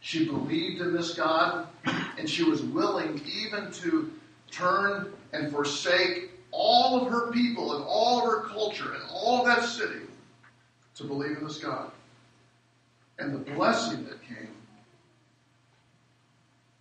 She 0.00 0.24
believed 0.24 0.80
in 0.80 0.92
this 0.92 1.14
God, 1.14 1.68
and 2.18 2.28
she 2.28 2.42
was 2.42 2.62
willing 2.62 3.20
even 3.26 3.70
to 3.72 4.10
turn 4.50 5.12
and 5.32 5.52
forsake 5.52 6.30
all 6.54 7.00
of 7.00 7.10
her 7.10 7.32
people 7.32 7.74
and 7.74 7.84
all 7.84 8.18
of 8.18 8.24
her 8.24 8.48
culture 8.48 8.94
and 8.94 9.02
all 9.10 9.40
of 9.40 9.46
that 9.46 9.68
city 9.68 10.06
to 10.94 11.04
believe 11.04 11.36
in 11.38 11.44
this 11.44 11.58
God. 11.58 11.90
And 13.18 13.34
the 13.34 13.52
blessing 13.52 14.04
that 14.04 14.22
came 14.22 14.54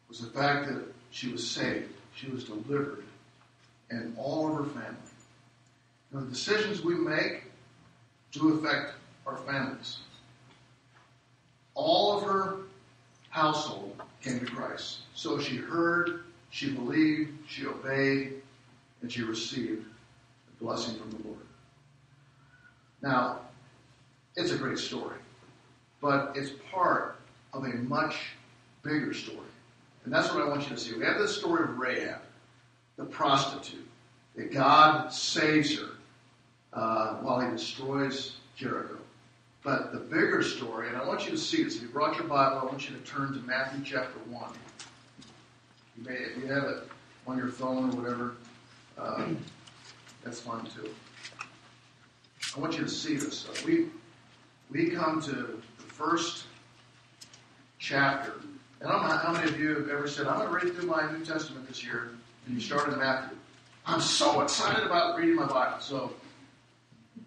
was 0.07 0.19
the 0.19 0.29
fact 0.29 0.67
that 0.67 0.83
she 1.09 1.31
was 1.31 1.47
saved, 1.47 1.91
she 2.15 2.29
was 2.29 2.43
delivered, 2.43 3.03
and 3.89 4.15
all 4.17 4.47
of 4.47 4.57
her 4.57 4.79
family. 4.79 4.97
Now, 6.11 6.19
the 6.19 6.27
decisions 6.27 6.83
we 6.83 6.93
make 6.93 7.43
do 8.31 8.59
affect 8.59 8.93
our 9.25 9.37
families. 9.37 9.97
All 11.73 12.17
of 12.17 12.23
her 12.23 12.57
household 13.29 13.99
came 14.21 14.39
to 14.39 14.45
Christ. 14.45 14.99
So 15.15 15.39
she 15.39 15.57
heard, 15.57 16.23
she 16.51 16.71
believed, 16.71 17.31
she 17.47 17.65
obeyed, 17.65 18.42
and 19.03 19.11
she 19.11 19.21
received 19.21 19.85
the 20.47 20.65
blessing 20.65 20.95
from 20.95 21.11
the 21.11 21.27
Lord. 21.27 21.39
Now, 23.01 23.41
it's 24.35 24.51
a 24.51 24.57
great 24.57 24.79
story, 24.79 25.17
but 26.01 26.31
it's 26.35 26.53
part 26.71 27.19
of 27.51 27.65
a 27.65 27.73
much 27.73 28.15
bigger 28.81 29.13
story. 29.13 29.37
And 30.05 30.13
that's 30.13 30.33
what 30.33 30.41
I 30.41 30.47
want 30.47 30.63
you 30.63 30.75
to 30.75 30.81
see. 30.81 30.95
We 30.95 31.05
have 31.05 31.19
this 31.19 31.37
story 31.37 31.63
of 31.63 31.77
Rahab, 31.77 32.21
the 32.97 33.05
prostitute, 33.05 33.87
that 34.35 34.51
God 34.51 35.09
saves 35.09 35.77
her 35.77 35.89
uh, 36.71 37.15
while 37.17 37.41
he 37.41 37.51
destroys 37.51 38.37
Jericho. 38.55 38.97
But 39.63 39.93
the 39.93 39.99
bigger 39.99 40.41
story, 40.43 40.87
and 40.87 40.97
I 40.97 41.05
want 41.05 41.25
you 41.25 41.31
to 41.31 41.37
see 41.37 41.63
this. 41.63 41.75
If 41.75 41.83
you 41.83 41.87
brought 41.89 42.17
your 42.17 42.27
Bible, 42.27 42.59
I 42.59 42.65
want 42.65 42.89
you 42.89 42.95
to 42.95 43.01
turn 43.03 43.33
to 43.33 43.39
Matthew 43.39 43.83
chapter 43.85 44.19
1. 44.29 44.51
You 45.97 46.05
may, 46.05 46.15
if 46.15 46.37
you 46.37 46.47
have 46.47 46.63
it 46.63 46.87
on 47.27 47.37
your 47.37 47.47
phone 47.47 47.91
or 47.91 48.01
whatever, 48.01 48.35
uh, 48.97 49.27
that's 50.23 50.41
fine 50.41 50.65
too. 50.65 50.89
I 52.55 52.59
want 52.59 52.77
you 52.77 52.83
to 52.83 52.89
see 52.89 53.15
this. 53.15 53.47
Uh, 53.47 53.53
we, 53.65 53.87
we 54.69 54.89
come 54.91 55.21
to 55.23 55.31
the 55.31 55.83
first 55.83 56.45
chapter. 57.79 58.33
And 58.79 58.89
I 58.89 58.93
don't 58.93 59.07
know 59.07 59.17
how 59.17 59.33
many 59.33 59.49
of 59.49 59.59
you 59.59 59.75
have 59.75 59.89
ever 59.89 60.07
said, 60.07 60.27
I'm 60.27 60.37
going 60.39 60.47
to 60.47 60.65
read 60.67 60.75
through 60.75 60.89
my 60.89 61.11
New 61.11 61.25
Testament 61.25 61.67
this 61.67 61.83
year, 61.83 62.11
and 62.45 62.55
you 62.55 62.61
start 62.61 62.89
in 62.89 62.99
Matthew. 62.99 63.37
I'm 63.85 64.01
so 64.01 64.41
excited 64.41 64.83
about 64.83 65.17
reading 65.17 65.35
my 65.35 65.47
Bible. 65.47 65.79
So 65.79 66.13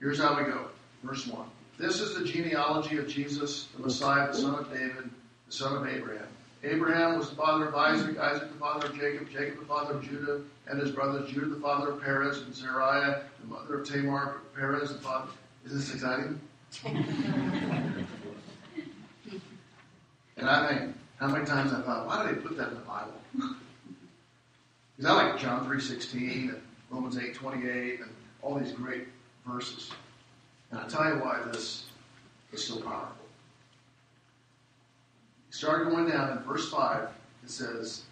here's 0.01 0.19
how 0.19 0.37
we 0.39 0.45
go. 0.45 0.67
Verse 1.03 1.27
1. 1.27 1.47
This 1.79 2.01
is 2.01 2.15
the 2.15 2.25
genealogy 2.25 2.97
of 2.99 3.09
Jesus, 3.09 3.69
the 3.77 3.83
Messiah, 3.83 4.29
the 4.29 4.39
son 4.39 4.55
of 4.55 4.71
David, 4.71 5.11
the 5.47 5.53
son 5.53 5.77
of 5.77 5.87
Abraham. 5.87 6.27
Abraham 6.65 7.19
was 7.19 7.31
the 7.31 7.37
father 7.37 7.69
of 7.69 7.75
Isaac, 7.75 8.19
Isaac 8.19 8.53
the 8.53 8.59
father 8.59 8.87
of 8.89 8.99
Jacob, 8.99 9.31
Jacob 9.31 9.61
the 9.61 9.67
father 9.67 9.95
of 9.95 10.03
Judah 10.09 10.41
and 10.69 10.81
his 10.81 10.91
brothers, 10.91 11.31
Judah 11.31 11.47
the 11.47 11.61
father 11.61 11.91
of 11.91 12.03
Perez, 12.03 12.39
and 12.39 12.53
Zariah 12.53 13.23
the 13.41 13.47
mother 13.47 13.81
of 13.81 13.89
Tamar, 13.89 14.41
Perez 14.55 14.93
the 14.93 14.99
father. 15.01 15.31
Is 15.65 15.73
this 15.73 15.95
exciting? 15.95 16.41
And 20.37 20.51
I 20.51 20.69
think, 20.69 20.95
how 21.19 21.29
many 21.29 21.47
times 21.47 21.73
I 21.73 21.81
thought, 21.81 22.07
why 22.07 22.27
did 22.27 22.37
they 22.37 22.41
put 22.41 22.57
that 22.59 22.69
in 22.69 22.75
the 22.75 22.81
Bible? 22.81 23.15
Because 24.97 25.11
I 25.11 25.13
like 25.13 25.39
John 25.39 25.67
3.16 25.67 26.51
and 26.51 26.63
Romans 26.91 27.17
8.28 27.17 28.03
and 28.03 28.11
all 28.43 28.59
these 28.59 28.73
great 28.73 29.09
verses. 29.47 29.91
And 30.71 30.81
I'll 30.81 30.89
tell 30.89 31.05
you 31.09 31.21
why 31.21 31.41
this 31.47 31.87
is 32.53 32.65
so 32.65 32.81
powerful. 32.81 33.26
You 35.57 35.61
start 35.61 35.89
going 35.89 36.07
down 36.07 36.37
in 36.37 36.45
verse 36.45 36.71
5, 36.71 37.09
it 37.43 37.51
says, 37.51 38.03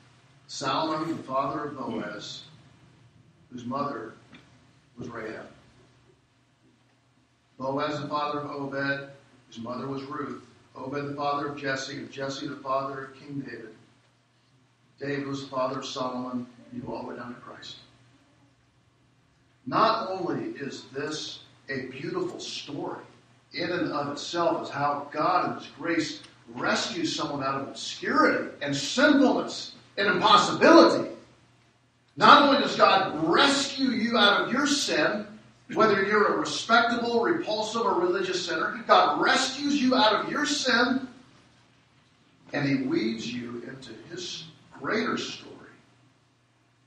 Salmon, 0.46 1.14
the 1.14 1.22
father 1.24 1.64
of 1.64 1.76
Boaz, 1.76 2.44
whose 3.52 3.66
mother 3.66 4.14
was 4.96 5.10
Rahab. 5.10 5.48
Boaz, 7.58 8.00
the 8.00 8.08
father 8.08 8.40
of 8.40 8.50
Obed, 8.50 9.10
whose 9.46 9.58
mother 9.58 9.86
was 9.86 10.04
Ruth. 10.04 10.42
Obed, 10.74 11.10
the 11.10 11.14
father 11.14 11.48
of 11.48 11.58
Jesse, 11.58 12.02
of 12.02 12.10
Jesse, 12.10 12.46
the 12.46 12.56
father 12.56 13.04
of 13.04 13.20
King 13.20 13.40
David. 13.40 13.74
David 14.98 15.26
was 15.26 15.42
the 15.42 15.50
father 15.50 15.80
of 15.80 15.84
Solomon, 15.84 16.46
and 16.72 16.82
you 16.82 16.90
all 16.90 17.06
way 17.06 17.16
down 17.16 17.34
to 17.34 17.40
Christ. 17.42 17.76
Not 19.66 20.08
only 20.08 20.52
is 20.52 20.84
this 20.94 21.40
a 21.68 21.88
beautiful 21.88 22.40
story 22.40 23.04
in 23.52 23.70
and 23.70 23.92
of 23.92 24.12
itself, 24.12 24.62
is 24.62 24.70
how 24.70 25.08
God 25.12 25.50
in 25.50 25.58
His 25.58 25.68
grace 25.78 26.22
rescues 26.48 27.14
someone 27.14 27.42
out 27.42 27.60
of 27.60 27.68
obscurity 27.68 28.50
and 28.60 28.74
sinfulness 28.74 29.72
and 29.96 30.08
impossibility. 30.08 31.10
Not 32.16 32.42
only 32.42 32.62
does 32.62 32.76
God 32.76 33.28
rescue 33.28 33.90
you 33.90 34.16
out 34.16 34.42
of 34.42 34.52
your 34.52 34.66
sin, 34.66 35.26
whether 35.72 36.04
you're 36.04 36.34
a 36.34 36.38
respectable, 36.38 37.22
repulsive, 37.22 37.82
or 37.82 38.00
religious 38.00 38.44
sinner, 38.44 38.82
God 38.86 39.20
rescues 39.20 39.80
you 39.80 39.94
out 39.94 40.12
of 40.24 40.30
your 40.30 40.46
sin 40.46 41.08
and 42.52 42.68
He 42.68 42.84
weaves 42.86 43.32
you 43.32 43.62
into 43.66 43.92
His 44.10 44.44
greater 44.80 45.18
story, 45.18 45.52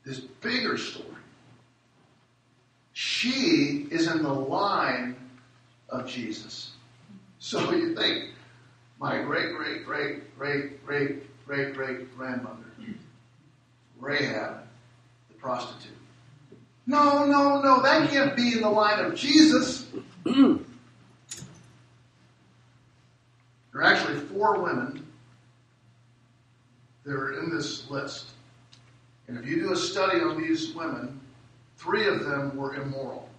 His 0.05 0.20
bigger 0.20 0.78
story. 0.78 1.08
She 2.93 3.88
is 3.91 4.08
in 4.08 4.24
the 4.24 4.34
line 4.34 5.16
of 5.89 6.08
Jesus. 6.08 6.72
So 7.39 7.72
you 7.72 7.95
think, 7.95 8.30
my 9.00 9.22
great, 9.22 9.56
great, 9.56 9.86
great, 9.86 10.38
great, 10.38 10.86
great, 10.86 11.45
great, 11.45 11.74
great 11.74 12.18
grandmother, 12.18 12.66
Rahab, 14.00 14.64
the 15.30 15.36
prostitute. 15.36 15.93
No, 16.86 17.26
no, 17.26 17.62
no, 17.62 17.82
that 17.82 18.10
can't 18.10 18.36
be 18.36 18.54
in 18.54 18.62
the 18.62 18.70
line 18.70 19.04
of 19.04 19.14
Jesus. 19.14 19.88
there 20.24 20.58
are 23.76 23.84
actually 23.84 24.20
four 24.22 24.62
women 24.62 25.06
that 27.04 27.14
are 27.14 27.39
in 27.39 27.50
this 27.50 27.89
list. 27.89 28.32
And 29.28 29.38
if 29.38 29.45
you 29.45 29.62
do 29.62 29.74
a 29.74 29.76
study 29.76 30.22
on 30.22 30.41
these 30.41 30.74
women, 30.74 31.20
three 31.78 32.08
of 32.08 32.26
them 32.26 32.56
were 32.56 32.76
immoral. 32.76 33.30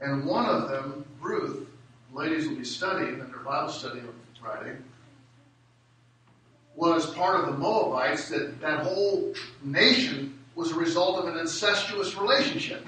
And 0.00 0.26
one 0.26 0.46
of 0.46 0.68
them, 0.68 1.04
Ruth, 1.20 1.68
ladies 2.12 2.48
will 2.48 2.56
be 2.56 2.64
studying 2.64 3.14
in 3.14 3.30
their 3.30 3.38
Bible 3.38 3.70
study 3.70 4.00
on 4.00 4.14
Friday, 4.40 4.76
was 6.74 7.12
part 7.14 7.40
of 7.40 7.46
the 7.46 7.58
Moabites, 7.58 8.28
that 8.28 8.60
that 8.60 8.80
whole 8.80 9.34
nation 9.62 10.38
was 10.54 10.72
a 10.72 10.74
result 10.74 11.18
of 11.18 11.32
an 11.32 11.38
incestuous 11.38 12.16
relationship. 12.16 12.86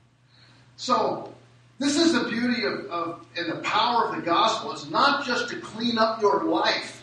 so, 0.76 1.32
this 1.78 1.96
is 1.96 2.12
the 2.12 2.28
beauty 2.28 2.64
of, 2.64 2.86
of 2.86 3.26
and 3.36 3.50
the 3.50 3.62
power 3.62 4.06
of 4.06 4.16
the 4.16 4.22
gospel. 4.22 4.72
It's 4.72 4.88
not 4.90 5.24
just 5.24 5.48
to 5.48 5.56
clean 5.60 5.98
up 5.98 6.20
your 6.20 6.44
life. 6.44 7.02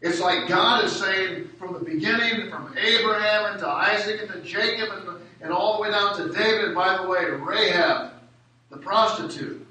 It's 0.00 0.20
like 0.20 0.48
God 0.48 0.84
is 0.84 0.92
saying 0.92 1.48
from 1.58 1.74
the 1.74 1.80
beginning, 1.80 2.50
from 2.50 2.76
Abraham 2.78 3.52
and 3.52 3.58
to 3.60 3.68
Isaac 3.68 4.20
and 4.22 4.30
to 4.32 4.40
Jacob 4.42 4.90
and, 4.90 5.18
and 5.40 5.52
all 5.52 5.76
the 5.76 5.82
way 5.82 5.90
down 5.90 6.16
to 6.16 6.32
David, 6.32 6.74
by 6.74 6.96
the 6.96 7.08
way, 7.08 7.24
Rahab, 7.24 8.12
the 8.70 8.76
prostitute. 8.76 9.66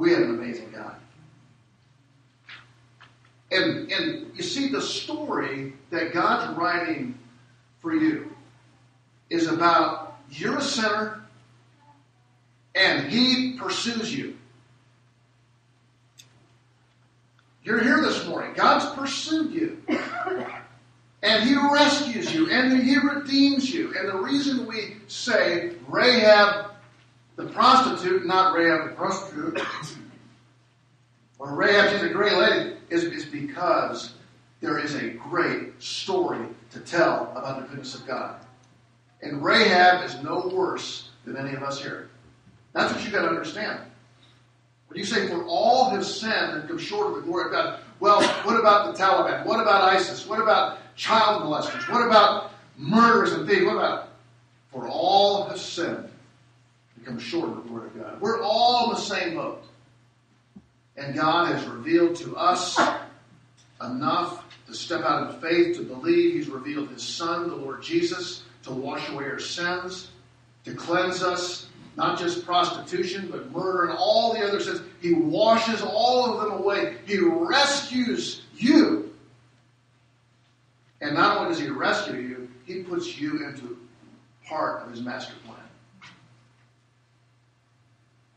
We 0.00 0.12
have 0.12 0.22
an 0.22 0.30
amazing 0.30 0.70
God. 0.70 0.94
And, 3.50 3.92
and 3.92 4.32
you 4.34 4.42
see, 4.42 4.68
the 4.68 4.80
story 4.80 5.74
that 5.90 6.14
God's 6.14 6.56
writing 6.56 7.18
for 7.80 7.94
you 7.94 8.34
is 9.28 9.46
about 9.46 10.16
you're 10.30 10.56
a 10.56 10.62
sinner 10.62 11.20
and 12.74 13.12
He 13.12 13.58
pursues 13.58 14.16
you. 14.16 14.38
You're 17.62 17.82
here 17.82 18.00
this 18.00 18.26
morning. 18.26 18.54
God's 18.54 18.86
pursued 18.98 19.52
you. 19.52 19.82
And 21.22 21.46
He 21.46 21.54
rescues 21.54 22.32
you 22.34 22.50
and 22.50 22.82
He 22.82 22.96
redeems 22.96 23.70
you. 23.70 23.94
And 23.98 24.08
the 24.08 24.16
reason 24.16 24.66
we 24.66 24.96
say 25.08 25.74
Rahab 25.88 26.69
the 27.40 27.46
prostitute, 27.52 28.26
not 28.26 28.54
Rahab 28.54 28.90
the 28.90 28.94
prostitute, 28.94 29.62
or 31.38 31.54
Rahab, 31.54 31.90
she's 31.92 32.02
a 32.02 32.12
great 32.12 32.34
lady, 32.34 32.76
is, 32.90 33.04
is 33.04 33.24
because 33.24 34.12
there 34.60 34.78
is 34.78 34.94
a 34.94 35.10
great 35.10 35.80
story 35.82 36.46
to 36.70 36.80
tell 36.80 37.32
about 37.34 37.62
the 37.62 37.68
goodness 37.68 37.94
of 37.94 38.06
God. 38.06 38.36
And 39.22 39.42
Rahab 39.42 40.04
is 40.04 40.22
no 40.22 40.50
worse 40.54 41.08
than 41.24 41.36
any 41.36 41.54
of 41.54 41.62
us 41.62 41.80
here. 41.80 42.10
That's 42.72 42.92
what 42.92 43.02
you've 43.02 43.12
got 43.12 43.22
to 43.22 43.28
understand. 43.28 43.80
When 44.88 44.98
you 44.98 45.04
say, 45.04 45.28
for 45.28 45.44
all 45.44 45.90
have 45.90 46.04
sinned 46.04 46.52
and 46.52 46.68
come 46.68 46.78
short 46.78 47.08
of 47.08 47.16
the 47.16 47.22
glory 47.22 47.46
of 47.46 47.52
God, 47.52 47.80
well, 48.00 48.22
what 48.44 48.58
about 48.58 48.94
the 48.94 49.02
Taliban? 49.02 49.46
What 49.46 49.60
about 49.60 49.82
ISIS? 49.94 50.26
What 50.26 50.40
about 50.40 50.78
child 50.96 51.42
molesters? 51.42 51.90
What 51.90 52.06
about 52.06 52.52
murderers 52.76 53.32
and 53.32 53.48
thieves? 53.48 53.64
What 53.64 53.76
about, 53.76 54.08
for 54.72 54.88
all 54.88 55.46
have 55.46 55.58
sinned 55.58 56.09
and 57.00 57.06
come 57.06 57.18
short 57.18 57.48
of 57.48 57.56
the 57.56 57.68
glory 57.68 57.86
of 57.88 57.96
God? 57.96 58.20
We're 58.20 58.42
all 58.42 58.90
in 58.90 58.96
the 58.96 59.00
same 59.00 59.34
boat. 59.34 59.62
And 60.96 61.14
God 61.14 61.54
has 61.54 61.66
revealed 61.66 62.16
to 62.16 62.36
us 62.36 62.78
enough 63.80 64.44
to 64.66 64.74
step 64.74 65.02
out 65.02 65.34
in 65.34 65.40
faith, 65.40 65.76
to 65.78 65.82
believe 65.82 66.34
He's 66.34 66.48
revealed 66.48 66.90
His 66.90 67.02
Son, 67.02 67.48
the 67.48 67.56
Lord 67.56 67.82
Jesus, 67.82 68.42
to 68.64 68.72
wash 68.72 69.08
away 69.08 69.24
our 69.24 69.38
sins, 69.38 70.10
to 70.64 70.74
cleanse 70.74 71.22
us, 71.22 71.68
not 71.96 72.18
just 72.18 72.44
prostitution, 72.44 73.28
but 73.30 73.50
murder 73.50 73.86
and 73.86 73.96
all 73.96 74.34
the 74.34 74.46
other 74.46 74.60
sins. 74.60 74.82
He 75.00 75.14
washes 75.14 75.80
all 75.82 76.26
of 76.26 76.42
them 76.42 76.60
away. 76.60 76.98
He 77.06 77.18
rescues 77.18 78.42
you. 78.54 79.12
And 81.00 81.14
not 81.14 81.38
only 81.38 81.50
does 81.50 81.60
He 81.60 81.70
rescue 81.70 82.20
you, 82.20 82.48
He 82.66 82.82
puts 82.82 83.18
you 83.18 83.46
into 83.46 83.78
part 84.46 84.82
of 84.82 84.90
His 84.90 85.00
master 85.00 85.34
plan. 85.46 85.59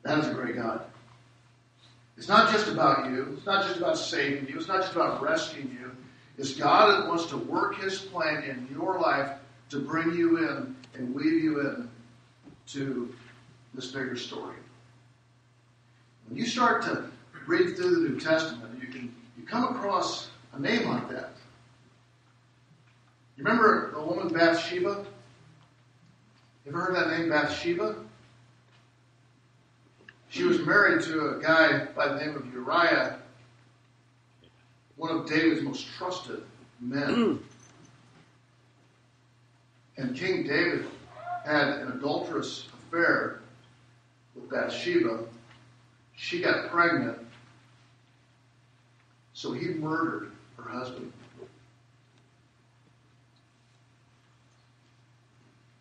That 0.03 0.19
is 0.19 0.27
a 0.27 0.33
great 0.33 0.55
God. 0.55 0.85
It's 2.17 2.27
not 2.27 2.51
just 2.51 2.67
about 2.67 3.09
you. 3.09 3.33
It's 3.37 3.45
not 3.45 3.65
just 3.65 3.77
about 3.77 3.97
saving 3.97 4.47
you. 4.47 4.57
It's 4.57 4.67
not 4.67 4.81
just 4.81 4.93
about 4.93 5.21
rescuing 5.21 5.71
you. 5.71 5.91
It's 6.37 6.53
God 6.53 6.91
that 6.91 7.07
wants 7.07 7.25
to 7.27 7.37
work 7.37 7.79
His 7.79 7.99
plan 7.99 8.43
in 8.43 8.67
your 8.71 8.99
life 8.99 9.31
to 9.69 9.79
bring 9.79 10.13
you 10.13 10.37
in 10.37 10.75
and 10.93 11.15
weave 11.15 11.43
you 11.43 11.59
in 11.61 11.89
to 12.67 13.13
this 13.73 13.91
bigger 13.91 14.15
story. 14.15 14.55
When 16.27 16.37
you 16.37 16.45
start 16.45 16.83
to 16.83 17.05
read 17.47 17.75
through 17.75 17.95
the 17.95 18.09
New 18.09 18.19
Testament, 18.19 18.79
you 18.81 18.87
can 18.87 19.13
you 19.37 19.43
come 19.43 19.75
across 19.75 20.29
a 20.53 20.59
name 20.59 20.87
like 20.87 21.09
that. 21.09 21.31
You 23.37 23.43
remember 23.43 23.91
the 23.91 24.01
woman 24.01 24.31
Bathsheba? 24.31 25.05
You 26.65 26.71
ever 26.71 26.79
heard 26.79 26.95
that 26.95 27.17
name, 27.17 27.29
Bathsheba? 27.29 27.95
She 30.33 30.43
was 30.45 30.57
married 30.65 31.03
to 31.03 31.35
a 31.35 31.39
guy 31.39 31.85
by 31.95 32.07
the 32.07 32.15
name 32.15 32.35
of 32.35 32.51
Uriah, 32.51 33.19
one 34.95 35.11
of 35.11 35.29
David's 35.29 35.61
most 35.61 35.85
trusted 35.95 36.41
men. 36.79 37.13
Hmm. 37.13 37.35
and 39.97 40.15
King 40.15 40.47
David 40.47 40.87
had 41.45 41.67
an 41.67 41.91
adulterous 41.91 42.67
affair 42.73 43.41
with 44.33 44.49
Bathsheba. 44.49 45.19
She 46.15 46.41
got 46.41 46.71
pregnant, 46.71 47.19
so 49.33 49.51
he 49.51 49.67
murdered 49.67 50.31
her 50.57 50.67
husband. 50.67 51.13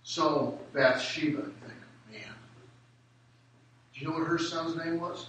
So 0.02 0.58
Bathsheba, 0.74 1.40
think, 1.40 1.61
man. 1.61 1.61
Do 1.61 1.61
you 4.02 4.08
know 4.08 4.18
what 4.18 4.26
her 4.26 4.38
son's 4.38 4.76
name 4.76 5.00
was? 5.00 5.26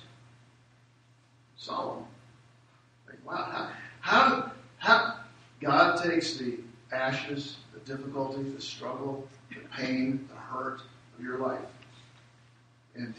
Solomon. 1.56 2.06
Like, 3.08 3.26
wow, 3.26 3.70
how, 4.02 4.52
how, 4.80 5.16
God 5.62 6.04
takes 6.04 6.38
the 6.38 6.58
ashes, 6.92 7.58
the 7.74 7.80
difficulty, 7.80 8.44
the 8.44 8.62
struggle, 8.62 9.28
the 9.50 9.62
pain, 9.78 10.28
the 10.30 10.36
hurt 10.36 10.82
of 11.18 11.24
your 11.24 11.38
life, 11.38 11.60
and 12.96 13.14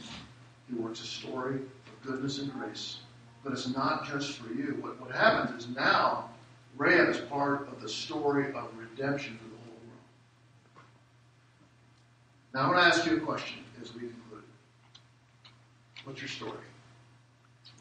He 0.68 0.74
works 0.74 1.00
a 1.00 1.06
story 1.06 1.54
of 1.56 2.02
goodness 2.06 2.38
and 2.38 2.52
grace 2.52 2.98
but 3.44 3.52
it's 3.52 3.68
not 3.68 4.08
just 4.08 4.38
for 4.38 4.52
you. 4.52 4.78
What, 4.80 4.98
what 4.98 5.14
happens 5.14 5.64
is 5.64 5.70
now 5.70 6.30
Rahab 6.76 7.10
is 7.10 7.18
part 7.18 7.68
of 7.68 7.80
the 7.80 7.88
story 7.88 8.52
of 8.54 8.68
redemption 8.76 9.38
for 9.38 9.44
the 9.44 9.56
whole 9.56 9.78
world. 9.86 10.86
Now 12.54 12.60
I'm 12.62 12.70
going 12.70 12.80
to 12.80 12.96
ask 12.96 13.06
you 13.06 13.18
a 13.18 13.20
question 13.20 13.62
as 13.80 13.94
we. 13.94 14.08
What's 16.04 16.20
your 16.20 16.28
story? 16.28 16.58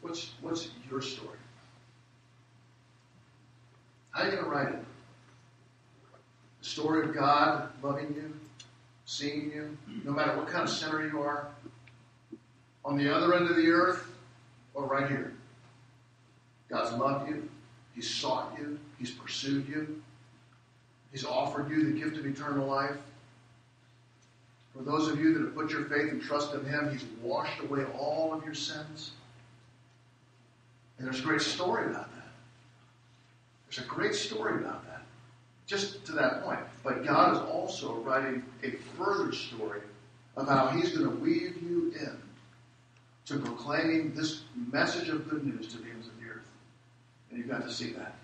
What's, 0.01 0.31
what's 0.41 0.69
your 0.89 1.01
story? 1.01 1.37
How 4.11 4.23
are 4.23 4.25
you 4.25 4.31
going 4.31 4.43
to 4.43 4.49
write 4.49 4.69
it? 4.69 4.79
The 6.61 6.65
story 6.65 7.07
of 7.07 7.13
God 7.13 7.69
loving 7.81 8.13
you, 8.15 8.33
seeing 9.05 9.51
you, 9.53 9.77
no 10.05 10.11
matter 10.11 10.37
what 10.37 10.47
kind 10.47 10.63
of 10.63 10.69
sinner 10.69 11.05
you 11.05 11.21
are, 11.21 11.47
on 12.85 12.97
the 12.97 13.13
other 13.13 13.33
end 13.33 13.49
of 13.49 13.55
the 13.55 13.69
earth 13.69 14.07
or 14.73 14.85
right 14.85 15.09
here. 15.09 15.33
God's 16.69 16.97
loved 16.97 17.29
you, 17.29 17.49
He's 17.95 18.09
sought 18.09 18.55
you, 18.57 18.79
He's 18.97 19.11
pursued 19.11 19.67
you, 19.67 20.01
He's 21.11 21.25
offered 21.25 21.69
you 21.69 21.91
the 21.91 21.99
gift 21.99 22.17
of 22.17 22.25
eternal 22.25 22.67
life. 22.67 22.97
For 24.75 24.83
those 24.83 25.07
of 25.07 25.19
you 25.19 25.33
that 25.33 25.41
have 25.41 25.55
put 25.55 25.69
your 25.69 25.85
faith 25.85 26.11
and 26.11 26.21
trust 26.21 26.53
in 26.53 26.65
Him, 26.65 26.91
He's 26.91 27.05
washed 27.21 27.61
away 27.61 27.85
all 27.97 28.33
of 28.33 28.43
your 28.43 28.55
sins. 28.55 29.11
And 30.97 31.07
there's 31.07 31.19
a 31.19 31.23
great 31.23 31.41
story 31.41 31.91
about 31.91 32.11
that. 32.13 32.27
There's 33.67 33.85
a 33.85 33.89
great 33.89 34.15
story 34.15 34.63
about 34.63 34.85
that. 34.87 35.01
Just 35.67 36.05
to 36.05 36.11
that 36.13 36.43
point. 36.43 36.59
But 36.83 37.05
God 37.05 37.33
is 37.33 37.39
also 37.39 37.95
writing 37.95 38.43
a 38.63 38.71
further 38.97 39.31
story 39.31 39.81
of 40.35 40.47
how 40.47 40.67
He's 40.67 40.95
going 40.95 41.09
to 41.09 41.15
weave 41.15 41.61
you 41.61 41.93
in 41.99 42.17
to 43.25 43.39
proclaiming 43.39 44.13
this 44.13 44.41
message 44.71 45.09
of 45.09 45.29
good 45.29 45.45
news 45.45 45.67
to 45.67 45.77
the 45.77 45.89
ends 45.89 46.07
of 46.07 46.19
the 46.19 46.27
earth. 46.29 46.47
And 47.29 47.39
you've 47.39 47.47
got 47.47 47.63
to 47.63 47.71
see 47.71 47.91
that. 47.93 48.15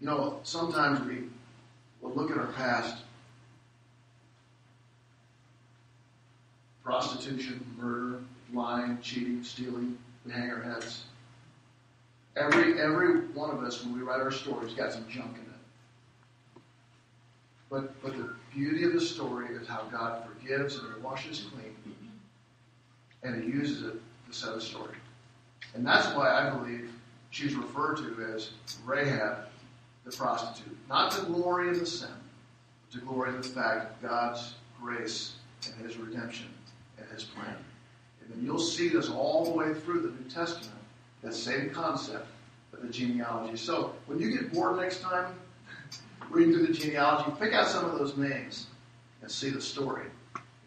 You 0.00 0.06
know, 0.06 0.40
sometimes 0.44 1.00
we 1.06 1.24
will 2.00 2.14
look 2.14 2.30
at 2.30 2.38
our 2.38 2.52
past 2.52 3.02
prostitution, 6.88 7.62
murder, 7.76 8.20
lying, 8.54 8.98
cheating, 9.02 9.44
stealing, 9.44 9.98
we 10.24 10.32
hang 10.32 10.50
our 10.50 10.62
heads. 10.62 11.02
Every 12.34 12.80
every 12.80 13.26
one 13.34 13.50
of 13.50 13.62
us, 13.62 13.84
when 13.84 13.94
we 13.94 14.00
write 14.00 14.22
our 14.22 14.30
stories, 14.30 14.72
got 14.72 14.94
some 14.94 15.06
junk 15.06 15.34
in 15.34 15.42
it. 15.42 16.62
But 17.68 18.02
but 18.02 18.16
the 18.16 18.30
beauty 18.54 18.84
of 18.84 18.94
the 18.94 19.02
story 19.02 19.54
is 19.54 19.68
how 19.68 19.82
God 19.92 20.24
forgives 20.24 20.76
and 20.76 21.02
washes 21.02 21.44
clean, 21.52 21.76
and 23.22 23.44
He 23.44 23.50
uses 23.50 23.82
it 23.82 24.00
to 24.26 24.32
set 24.32 24.54
a 24.54 24.60
story. 24.60 24.96
And 25.74 25.86
that's 25.86 26.06
why 26.16 26.30
I 26.30 26.48
believe 26.48 26.90
she's 27.28 27.54
referred 27.54 27.98
to 27.98 28.32
as 28.34 28.52
Rahab, 28.86 29.44
the 30.06 30.16
prostitute, 30.16 30.78
not 30.88 31.12
to 31.12 31.26
glory 31.26 31.68
in 31.68 31.78
the 31.80 31.84
sin, 31.84 32.08
but 32.80 32.98
to 32.98 33.04
glory 33.04 33.34
in 33.34 33.42
the 33.42 33.48
fact 33.48 33.90
of 33.90 34.08
God's 34.08 34.54
grace 34.80 35.34
and 35.66 35.86
His 35.86 35.98
redemption 35.98 36.46
His 37.14 37.24
plan. 37.24 37.56
And 38.22 38.30
then 38.30 38.44
you'll 38.44 38.58
see 38.58 38.88
this 38.88 39.08
all 39.08 39.44
the 39.44 39.50
way 39.50 39.74
through 39.74 40.02
the 40.02 40.10
New 40.10 40.30
Testament 40.30 40.78
that 41.22 41.34
same 41.34 41.70
concept 41.70 42.26
of 42.72 42.82
the 42.82 42.88
genealogy. 42.88 43.56
So 43.56 43.94
when 44.06 44.18
you 44.18 44.30
get 44.30 44.52
bored 44.52 44.76
next 44.76 45.00
time, 45.00 45.34
reading 46.30 46.54
through 46.54 46.66
the 46.66 46.72
genealogy, 46.72 47.32
pick 47.40 47.52
out 47.52 47.68
some 47.68 47.84
of 47.84 47.98
those 47.98 48.16
names 48.16 48.66
and 49.22 49.30
see 49.30 49.50
the 49.50 49.60
story 49.60 50.06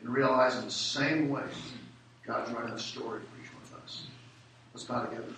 and 0.02 0.10
realize 0.10 0.58
in 0.58 0.66
the 0.66 0.72
same 0.72 1.30
way 1.30 1.44
God's 2.26 2.52
writing 2.52 2.74
a 2.74 2.80
story 2.80 3.20
for 3.20 3.42
each 3.42 3.54
one 3.54 3.64
of 3.64 3.84
us. 3.84 4.08
Let's 4.74 4.86
bow 4.86 5.06
together. 5.06 5.34